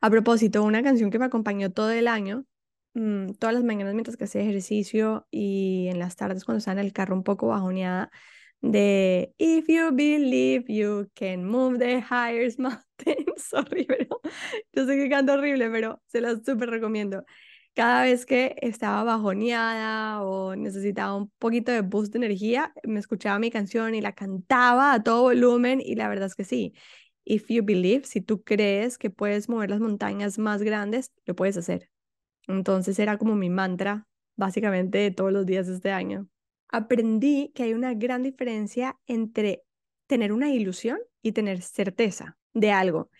A 0.00 0.10
propósito, 0.10 0.62
una 0.62 0.82
canción 0.82 1.10
que 1.10 1.18
me 1.18 1.24
acompañó 1.26 1.70
todo 1.72 1.90
el 1.90 2.06
año 2.08 2.44
Mm, 2.94 3.34
todas 3.34 3.54
las 3.54 3.64
mañanas 3.64 3.94
mientras 3.94 4.16
que 4.16 4.24
hacía 4.24 4.42
ejercicio 4.42 5.26
y 5.30 5.86
en 5.88 5.98
las 6.00 6.16
tardes 6.16 6.44
cuando 6.44 6.58
estaba 6.58 6.80
en 6.80 6.86
el 6.86 6.92
carro 6.92 7.14
un 7.14 7.22
poco 7.22 7.46
bajoneada 7.48 8.10
de 8.60 9.32
If 9.38 9.68
you 9.68 9.90
believe 9.92 10.64
you 10.68 11.08
can 11.14 11.44
move 11.44 11.78
the 11.78 12.00
highest 12.02 12.58
mountains. 12.58 12.84
Sorry, 13.36 13.84
pero 13.86 14.20
yo 14.72 14.86
sé 14.86 14.96
que 14.96 15.08
canto 15.08 15.32
horrible, 15.34 15.70
pero 15.70 16.02
se 16.06 16.20
las 16.20 16.44
súper 16.44 16.70
recomiendo. 16.70 17.24
Cada 17.74 18.02
vez 18.02 18.26
que 18.26 18.56
estaba 18.60 19.04
bajoneada 19.04 20.22
o 20.22 20.56
necesitaba 20.56 21.14
un 21.16 21.30
poquito 21.38 21.72
de 21.72 21.82
boost 21.82 22.12
de 22.12 22.18
energía, 22.18 22.72
me 22.84 22.98
escuchaba 23.00 23.38
mi 23.38 23.50
canción 23.50 23.94
y 23.94 24.00
la 24.00 24.12
cantaba 24.14 24.92
a 24.92 25.02
todo 25.02 25.22
volumen 25.22 25.80
y 25.80 25.94
la 25.94 26.08
verdad 26.08 26.26
es 26.26 26.34
que 26.34 26.44
sí. 26.44 26.74
If 27.24 27.48
you 27.48 27.62
believe, 27.64 28.04
si 28.06 28.20
tú 28.20 28.42
crees 28.42 28.98
que 28.98 29.10
puedes 29.10 29.48
mover 29.48 29.70
las 29.70 29.80
montañas 29.80 30.38
más 30.38 30.62
grandes, 30.62 31.12
lo 31.26 31.34
puedes 31.36 31.56
hacer. 31.56 31.88
Entonces 32.50 32.98
era 32.98 33.18
como 33.18 33.34
mi 33.36 33.50
mantra, 33.50 34.06
básicamente, 34.36 35.10
todos 35.10 35.32
los 35.32 35.46
días 35.46 35.66
de 35.66 35.74
este 35.74 35.90
año. 35.90 36.28
Aprendí 36.68 37.52
que 37.54 37.64
hay 37.64 37.74
una 37.74 37.94
gran 37.94 38.22
diferencia 38.22 38.98
entre 39.06 39.62
tener 40.06 40.32
una 40.32 40.50
ilusión 40.50 40.98
y 41.22 41.32
tener 41.32 41.62
certeza 41.62 42.36
de 42.52 42.72
algo. 42.72 43.10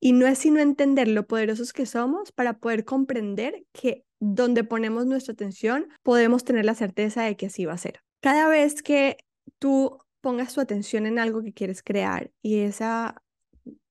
Y 0.00 0.12
no 0.12 0.26
es 0.26 0.38
sino 0.38 0.60
entender 0.60 1.08
lo 1.08 1.26
poderosos 1.26 1.72
que 1.72 1.86
somos 1.86 2.32
para 2.32 2.58
poder 2.58 2.84
comprender 2.84 3.64
que 3.72 4.04
donde 4.20 4.64
ponemos 4.64 5.06
nuestra 5.06 5.32
atención 5.32 5.88
podemos 6.02 6.44
tener 6.44 6.64
la 6.64 6.74
certeza 6.74 7.22
de 7.22 7.36
que 7.36 7.46
así 7.46 7.64
va 7.64 7.74
a 7.74 7.78
ser. 7.78 8.00
Cada 8.20 8.48
vez 8.48 8.82
que 8.82 9.18
tú 9.58 9.98
pongas 10.20 10.54
tu 10.54 10.60
atención 10.60 11.06
en 11.06 11.18
algo 11.18 11.42
que 11.42 11.52
quieres 11.52 11.82
crear 11.82 12.30
y 12.42 12.60
esa 12.60 13.22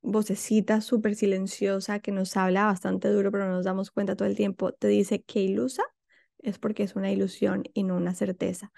vocecita 0.07 0.79
súper 0.81 1.15
silenciosa 1.15 1.99
que 1.99 2.11
nos 2.11 2.37
habla 2.37 2.65
bastante 2.65 3.09
duro, 3.09 3.31
pero 3.31 3.45
no 3.45 3.55
nos 3.55 3.65
damos 3.65 3.91
cuenta 3.91 4.15
todo 4.15 4.27
el 4.27 4.35
tiempo, 4.35 4.71
te 4.71 4.87
dice 4.87 5.21
que 5.21 5.41
ilusa, 5.41 5.83
es 6.39 6.59
porque 6.59 6.83
es 6.83 6.95
una 6.95 7.11
ilusión 7.11 7.63
y 7.73 7.83
no 7.83 7.97
una 7.97 8.15
certeza. 8.15 8.71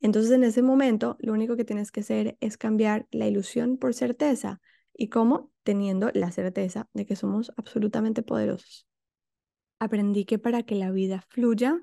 Entonces, 0.00 0.32
en 0.32 0.44
ese 0.44 0.62
momento, 0.62 1.16
lo 1.20 1.32
único 1.32 1.56
que 1.56 1.64
tienes 1.64 1.90
que 1.90 2.00
hacer 2.00 2.36
es 2.40 2.58
cambiar 2.58 3.06
la 3.10 3.26
ilusión 3.26 3.78
por 3.78 3.94
certeza. 3.94 4.60
¿Y 4.92 5.08
cómo? 5.08 5.50
Teniendo 5.62 6.10
la 6.12 6.30
certeza 6.30 6.88
de 6.92 7.06
que 7.06 7.16
somos 7.16 7.52
absolutamente 7.56 8.22
poderosos. 8.22 8.86
Aprendí 9.78 10.24
que 10.26 10.38
para 10.38 10.64
que 10.64 10.74
la 10.74 10.90
vida 10.90 11.24
fluya 11.28 11.80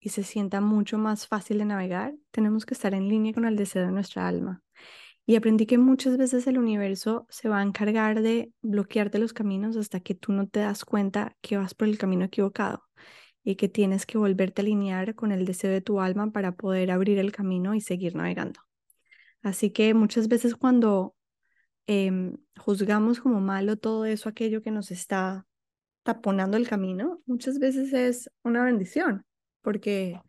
y 0.00 0.08
se 0.10 0.24
sienta 0.24 0.60
mucho 0.60 0.98
más 0.98 1.28
fácil 1.28 1.58
de 1.58 1.66
navegar, 1.66 2.14
tenemos 2.32 2.66
que 2.66 2.74
estar 2.74 2.94
en 2.94 3.08
línea 3.08 3.32
con 3.32 3.44
el 3.44 3.56
deseo 3.56 3.86
de 3.86 3.92
nuestra 3.92 4.26
alma. 4.26 4.62
Y 5.26 5.36
aprendí 5.36 5.66
que 5.66 5.78
muchas 5.78 6.18
veces 6.18 6.46
el 6.46 6.58
universo 6.58 7.26
se 7.30 7.48
va 7.48 7.60
a 7.60 7.62
encargar 7.62 8.20
de 8.20 8.52
bloquearte 8.60 9.18
los 9.18 9.32
caminos 9.32 9.76
hasta 9.76 10.00
que 10.00 10.14
tú 10.14 10.32
no 10.32 10.46
te 10.48 10.60
das 10.60 10.84
cuenta 10.84 11.36
que 11.40 11.56
vas 11.56 11.74
por 11.74 11.88
el 11.88 11.96
camino 11.96 12.26
equivocado 12.26 12.82
y 13.42 13.56
que 13.56 13.68
tienes 13.68 14.04
que 14.06 14.18
volverte 14.18 14.60
a 14.60 14.64
alinear 14.64 15.14
con 15.14 15.32
el 15.32 15.46
deseo 15.46 15.70
de 15.70 15.80
tu 15.80 16.00
alma 16.00 16.30
para 16.30 16.52
poder 16.56 16.90
abrir 16.90 17.18
el 17.18 17.32
camino 17.32 17.74
y 17.74 17.80
seguir 17.80 18.14
navegando. 18.14 18.60
Así 19.42 19.70
que 19.70 19.94
muchas 19.94 20.28
veces 20.28 20.56
cuando 20.56 21.14
em, 21.86 22.36
juzgamos 22.58 23.20
como 23.20 23.40
malo 23.40 23.76
todo 23.76 24.06
eso, 24.06 24.28
aquello 24.28 24.62
que 24.62 24.70
nos 24.70 24.90
está 24.90 25.46
taponando 26.02 26.56
el 26.56 26.68
camino, 26.68 27.22
muchas 27.26 27.58
veces 27.58 27.92
es 27.92 28.30
una 28.42 28.64
bendición, 28.64 29.24
porque 29.62 30.20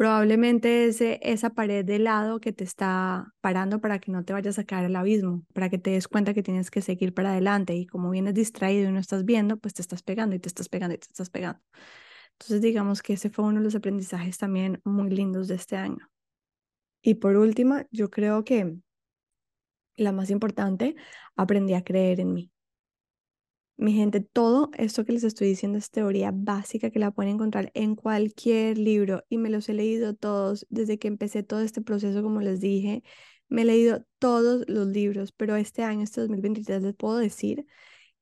probablemente 0.00 0.86
es 0.86 1.02
esa 1.02 1.50
pared 1.50 1.84
de 1.84 1.98
lado 1.98 2.40
que 2.40 2.54
te 2.54 2.64
está 2.64 3.34
parando 3.42 3.82
para 3.82 3.98
que 3.98 4.10
no 4.10 4.24
te 4.24 4.32
vayas 4.32 4.58
a 4.58 4.64
caer 4.64 4.86
al 4.86 4.96
abismo, 4.96 5.44
para 5.52 5.68
que 5.68 5.76
te 5.76 5.90
des 5.90 6.08
cuenta 6.08 6.32
que 6.32 6.42
tienes 6.42 6.70
que 6.70 6.80
seguir 6.80 7.12
para 7.12 7.32
adelante 7.32 7.74
y 7.74 7.84
como 7.84 8.08
vienes 8.08 8.32
distraído 8.32 8.88
y 8.88 8.92
no 8.92 8.98
estás 8.98 9.26
viendo, 9.26 9.58
pues 9.58 9.74
te 9.74 9.82
estás 9.82 10.02
pegando 10.02 10.34
y 10.34 10.38
te 10.38 10.48
estás 10.48 10.70
pegando 10.70 10.94
y 10.94 10.98
te 10.98 11.08
estás 11.08 11.28
pegando. 11.28 11.60
Entonces 12.32 12.62
digamos 12.62 13.02
que 13.02 13.12
ese 13.12 13.28
fue 13.28 13.44
uno 13.44 13.58
de 13.58 13.64
los 13.64 13.74
aprendizajes 13.74 14.38
también 14.38 14.80
muy 14.84 15.10
lindos 15.10 15.48
de 15.48 15.56
este 15.56 15.76
año. 15.76 16.08
Y 17.02 17.16
por 17.16 17.36
último, 17.36 17.82
yo 17.90 18.08
creo 18.08 18.42
que 18.42 18.76
la 19.96 20.12
más 20.12 20.30
importante, 20.30 20.96
aprendí 21.36 21.74
a 21.74 21.84
creer 21.84 22.20
en 22.20 22.32
mí. 22.32 22.50
Mi 23.80 23.94
gente, 23.94 24.20
todo 24.20 24.70
esto 24.76 25.06
que 25.06 25.12
les 25.12 25.24
estoy 25.24 25.48
diciendo 25.48 25.78
es 25.78 25.90
teoría 25.90 26.32
básica 26.34 26.90
que 26.90 26.98
la 26.98 27.12
pueden 27.12 27.36
encontrar 27.36 27.70
en 27.72 27.94
cualquier 27.96 28.76
libro 28.76 29.24
y 29.30 29.38
me 29.38 29.48
los 29.48 29.70
he 29.70 29.72
leído 29.72 30.14
todos 30.14 30.66
desde 30.68 30.98
que 30.98 31.08
empecé 31.08 31.42
todo 31.42 31.60
este 31.62 31.80
proceso, 31.80 32.22
como 32.22 32.42
les 32.42 32.60
dije. 32.60 33.02
Me 33.48 33.62
he 33.62 33.64
leído 33.64 34.04
todos 34.18 34.68
los 34.68 34.86
libros, 34.88 35.32
pero 35.32 35.56
este 35.56 35.82
año, 35.82 36.02
este 36.02 36.20
2023, 36.20 36.82
les 36.82 36.94
puedo 36.94 37.16
decir 37.16 37.64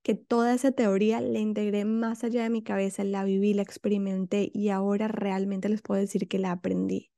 que 0.03 0.15
toda 0.15 0.55
esa 0.55 0.71
teoría 0.71 1.21
la 1.21 1.41
integré 1.41 1.85
más 1.85 2.23
allá 2.23 2.45
de 2.45 2.51
mi 2.51 2.63
cabeza, 2.63 3.03
la 3.03 3.25
viví, 3.25 3.53
la 3.53 3.63
experimenté 3.63 4.53
y 4.55 4.69
ahora 4.69 5.09
realmente 5.09 5.69
les 5.69 5.83
puedo 5.83 6.01
decir 6.01 6.29
que 6.29 6.39
la 6.39 6.53
aprendí. 6.53 7.11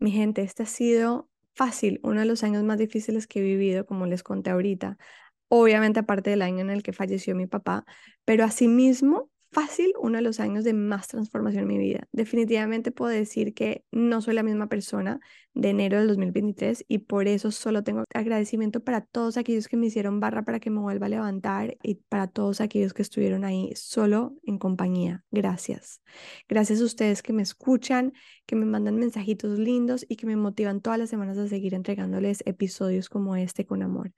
Mi 0.00 0.10
gente, 0.10 0.42
este 0.42 0.64
ha 0.64 0.66
sido 0.66 1.30
fácil, 1.54 2.00
uno 2.02 2.18
de 2.20 2.26
los 2.26 2.42
años 2.42 2.64
más 2.64 2.78
difíciles 2.78 3.28
que 3.28 3.38
he 3.38 3.42
vivido, 3.42 3.86
como 3.86 4.06
les 4.06 4.24
conté 4.24 4.50
ahorita 4.50 4.98
obviamente 5.48 6.00
aparte 6.00 6.30
del 6.30 6.42
año 6.42 6.60
en 6.60 6.70
el 6.70 6.82
que 6.82 6.92
falleció 6.92 7.34
mi 7.34 7.46
papá, 7.46 7.84
pero 8.24 8.44
asimismo 8.44 9.30
fácil 9.56 9.94
uno 9.98 10.18
de 10.18 10.22
los 10.22 10.38
años 10.38 10.64
de 10.64 10.74
más 10.74 11.08
transformación 11.08 11.62
en 11.62 11.68
mi 11.68 11.78
vida. 11.78 12.06
Definitivamente 12.12 12.92
puedo 12.92 13.10
decir 13.10 13.54
que 13.54 13.84
no 13.90 14.20
soy 14.20 14.34
la 14.34 14.42
misma 14.42 14.68
persona 14.68 15.18
de 15.54 15.70
enero 15.70 15.98
del 15.98 16.08
2023 16.08 16.84
y 16.88 16.98
por 16.98 17.26
eso 17.26 17.50
solo 17.50 17.82
tengo 17.82 18.04
agradecimiento 18.12 18.80
para 18.80 19.00
todos 19.00 19.38
aquellos 19.38 19.68
que 19.68 19.78
me 19.78 19.86
hicieron 19.86 20.20
barra 20.20 20.44
para 20.44 20.60
que 20.60 20.68
me 20.68 20.80
vuelva 20.80 21.06
a 21.06 21.08
levantar 21.08 21.78
y 21.82 21.94
para 21.94 22.26
todos 22.26 22.60
aquellos 22.60 22.92
que 22.92 23.00
estuvieron 23.00 23.44
ahí 23.44 23.72
solo 23.76 24.34
en 24.42 24.58
compañía. 24.58 25.24
Gracias. 25.30 26.02
Gracias 26.48 26.82
a 26.82 26.84
ustedes 26.84 27.22
que 27.22 27.32
me 27.32 27.42
escuchan, 27.42 28.12
que 28.44 28.56
me 28.56 28.66
mandan 28.66 28.96
mensajitos 28.96 29.58
lindos 29.58 30.04
y 30.06 30.16
que 30.16 30.26
me 30.26 30.36
motivan 30.36 30.82
todas 30.82 30.98
las 30.98 31.08
semanas 31.08 31.38
a 31.38 31.48
seguir 31.48 31.72
entregándoles 31.72 32.42
episodios 32.44 33.08
como 33.08 33.36
este 33.36 33.64
con 33.64 33.82
amor. 33.82 34.12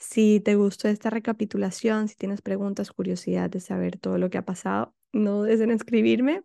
Si 0.00 0.40
te 0.40 0.56
gustó 0.56 0.88
esta 0.88 1.10
recapitulación, 1.10 2.08
si 2.08 2.16
tienes 2.16 2.40
preguntas, 2.40 2.90
curiosidad 2.90 3.50
de 3.50 3.60
saber 3.60 3.98
todo 3.98 4.16
lo 4.16 4.30
que 4.30 4.38
ha 4.38 4.44
pasado, 4.44 4.94
no 5.12 5.40
dudes 5.40 5.60
en 5.60 5.70
escribirme. 5.70 6.42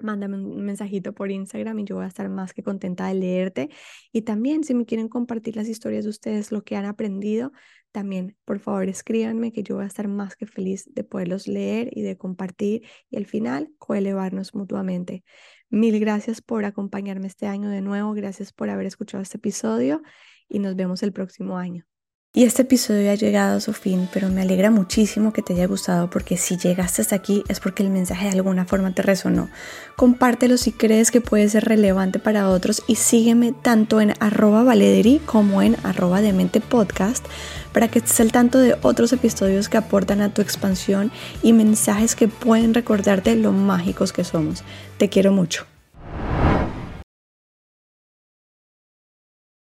Mándame 0.00 0.38
un 0.38 0.64
mensajito 0.64 1.14
por 1.14 1.30
Instagram 1.30 1.78
y 1.78 1.84
yo 1.84 1.96
voy 1.96 2.04
a 2.06 2.08
estar 2.08 2.28
más 2.28 2.52
que 2.54 2.62
contenta 2.62 3.06
de 3.06 3.14
leerte. 3.14 3.70
Y 4.12 4.22
también 4.22 4.64
si 4.64 4.74
me 4.74 4.86
quieren 4.86 5.08
compartir 5.08 5.56
las 5.56 5.68
historias 5.68 6.04
de 6.04 6.10
ustedes, 6.10 6.52
lo 6.52 6.64
que 6.64 6.74
han 6.76 6.86
aprendido, 6.86 7.52
también 7.92 8.36
por 8.44 8.58
favor 8.60 8.88
escríbanme 8.88 9.52
que 9.52 9.62
yo 9.62 9.76
voy 9.76 9.84
a 9.84 9.88
estar 9.88 10.08
más 10.08 10.36
que 10.36 10.46
feliz 10.46 10.88
de 10.92 11.04
poderlos 11.04 11.46
leer 11.48 11.90
y 11.92 12.02
de 12.02 12.16
compartir 12.16 12.82
y 13.10 13.18
al 13.18 13.26
final 13.26 13.70
coelevarnos 13.78 14.54
mutuamente. 14.54 15.22
Mil 15.68 16.00
gracias 16.00 16.40
por 16.40 16.64
acompañarme 16.64 17.28
este 17.28 17.46
año 17.46 17.68
de 17.68 17.82
nuevo, 17.82 18.14
gracias 18.14 18.52
por 18.52 18.70
haber 18.70 18.86
escuchado 18.86 19.22
este 19.22 19.36
episodio 19.36 20.02
y 20.48 20.58
nos 20.58 20.76
vemos 20.76 21.02
el 21.02 21.12
próximo 21.12 21.58
año. 21.58 21.86
Y 22.32 22.44
este 22.44 22.62
episodio 22.62 23.10
ha 23.10 23.16
llegado 23.16 23.56
a 23.56 23.60
su 23.60 23.72
fin, 23.72 24.08
pero 24.12 24.28
me 24.28 24.42
alegra 24.42 24.70
muchísimo 24.70 25.32
que 25.32 25.42
te 25.42 25.54
haya 25.54 25.66
gustado 25.66 26.08
porque 26.10 26.36
si 26.36 26.56
llegaste 26.56 27.02
hasta 27.02 27.16
aquí 27.16 27.42
es 27.48 27.58
porque 27.58 27.82
el 27.82 27.90
mensaje 27.90 28.26
de 28.26 28.34
alguna 28.34 28.66
forma 28.66 28.94
te 28.94 29.02
resonó. 29.02 29.50
Compártelo 29.96 30.56
si 30.56 30.70
crees 30.70 31.10
que 31.10 31.20
puede 31.20 31.48
ser 31.48 31.64
relevante 31.64 32.20
para 32.20 32.48
otros 32.48 32.84
y 32.86 32.94
sígueme 32.94 33.50
tanto 33.50 34.00
en 34.00 34.14
arroba 34.20 34.62
valederi 34.62 35.20
como 35.26 35.60
en 35.60 35.76
arroba 35.82 36.20
demente 36.20 36.60
podcast 36.60 37.26
para 37.72 37.88
que 37.88 37.98
estés 37.98 38.20
al 38.20 38.30
tanto 38.30 38.58
de 38.58 38.76
otros 38.80 39.12
episodios 39.12 39.68
que 39.68 39.78
aportan 39.78 40.20
a 40.20 40.32
tu 40.32 40.40
expansión 40.40 41.10
y 41.42 41.52
mensajes 41.52 42.14
que 42.14 42.28
pueden 42.28 42.74
recordarte 42.74 43.34
lo 43.34 43.50
mágicos 43.50 44.12
que 44.12 44.22
somos. 44.22 44.62
Te 44.98 45.08
quiero 45.08 45.32
mucho. 45.32 45.66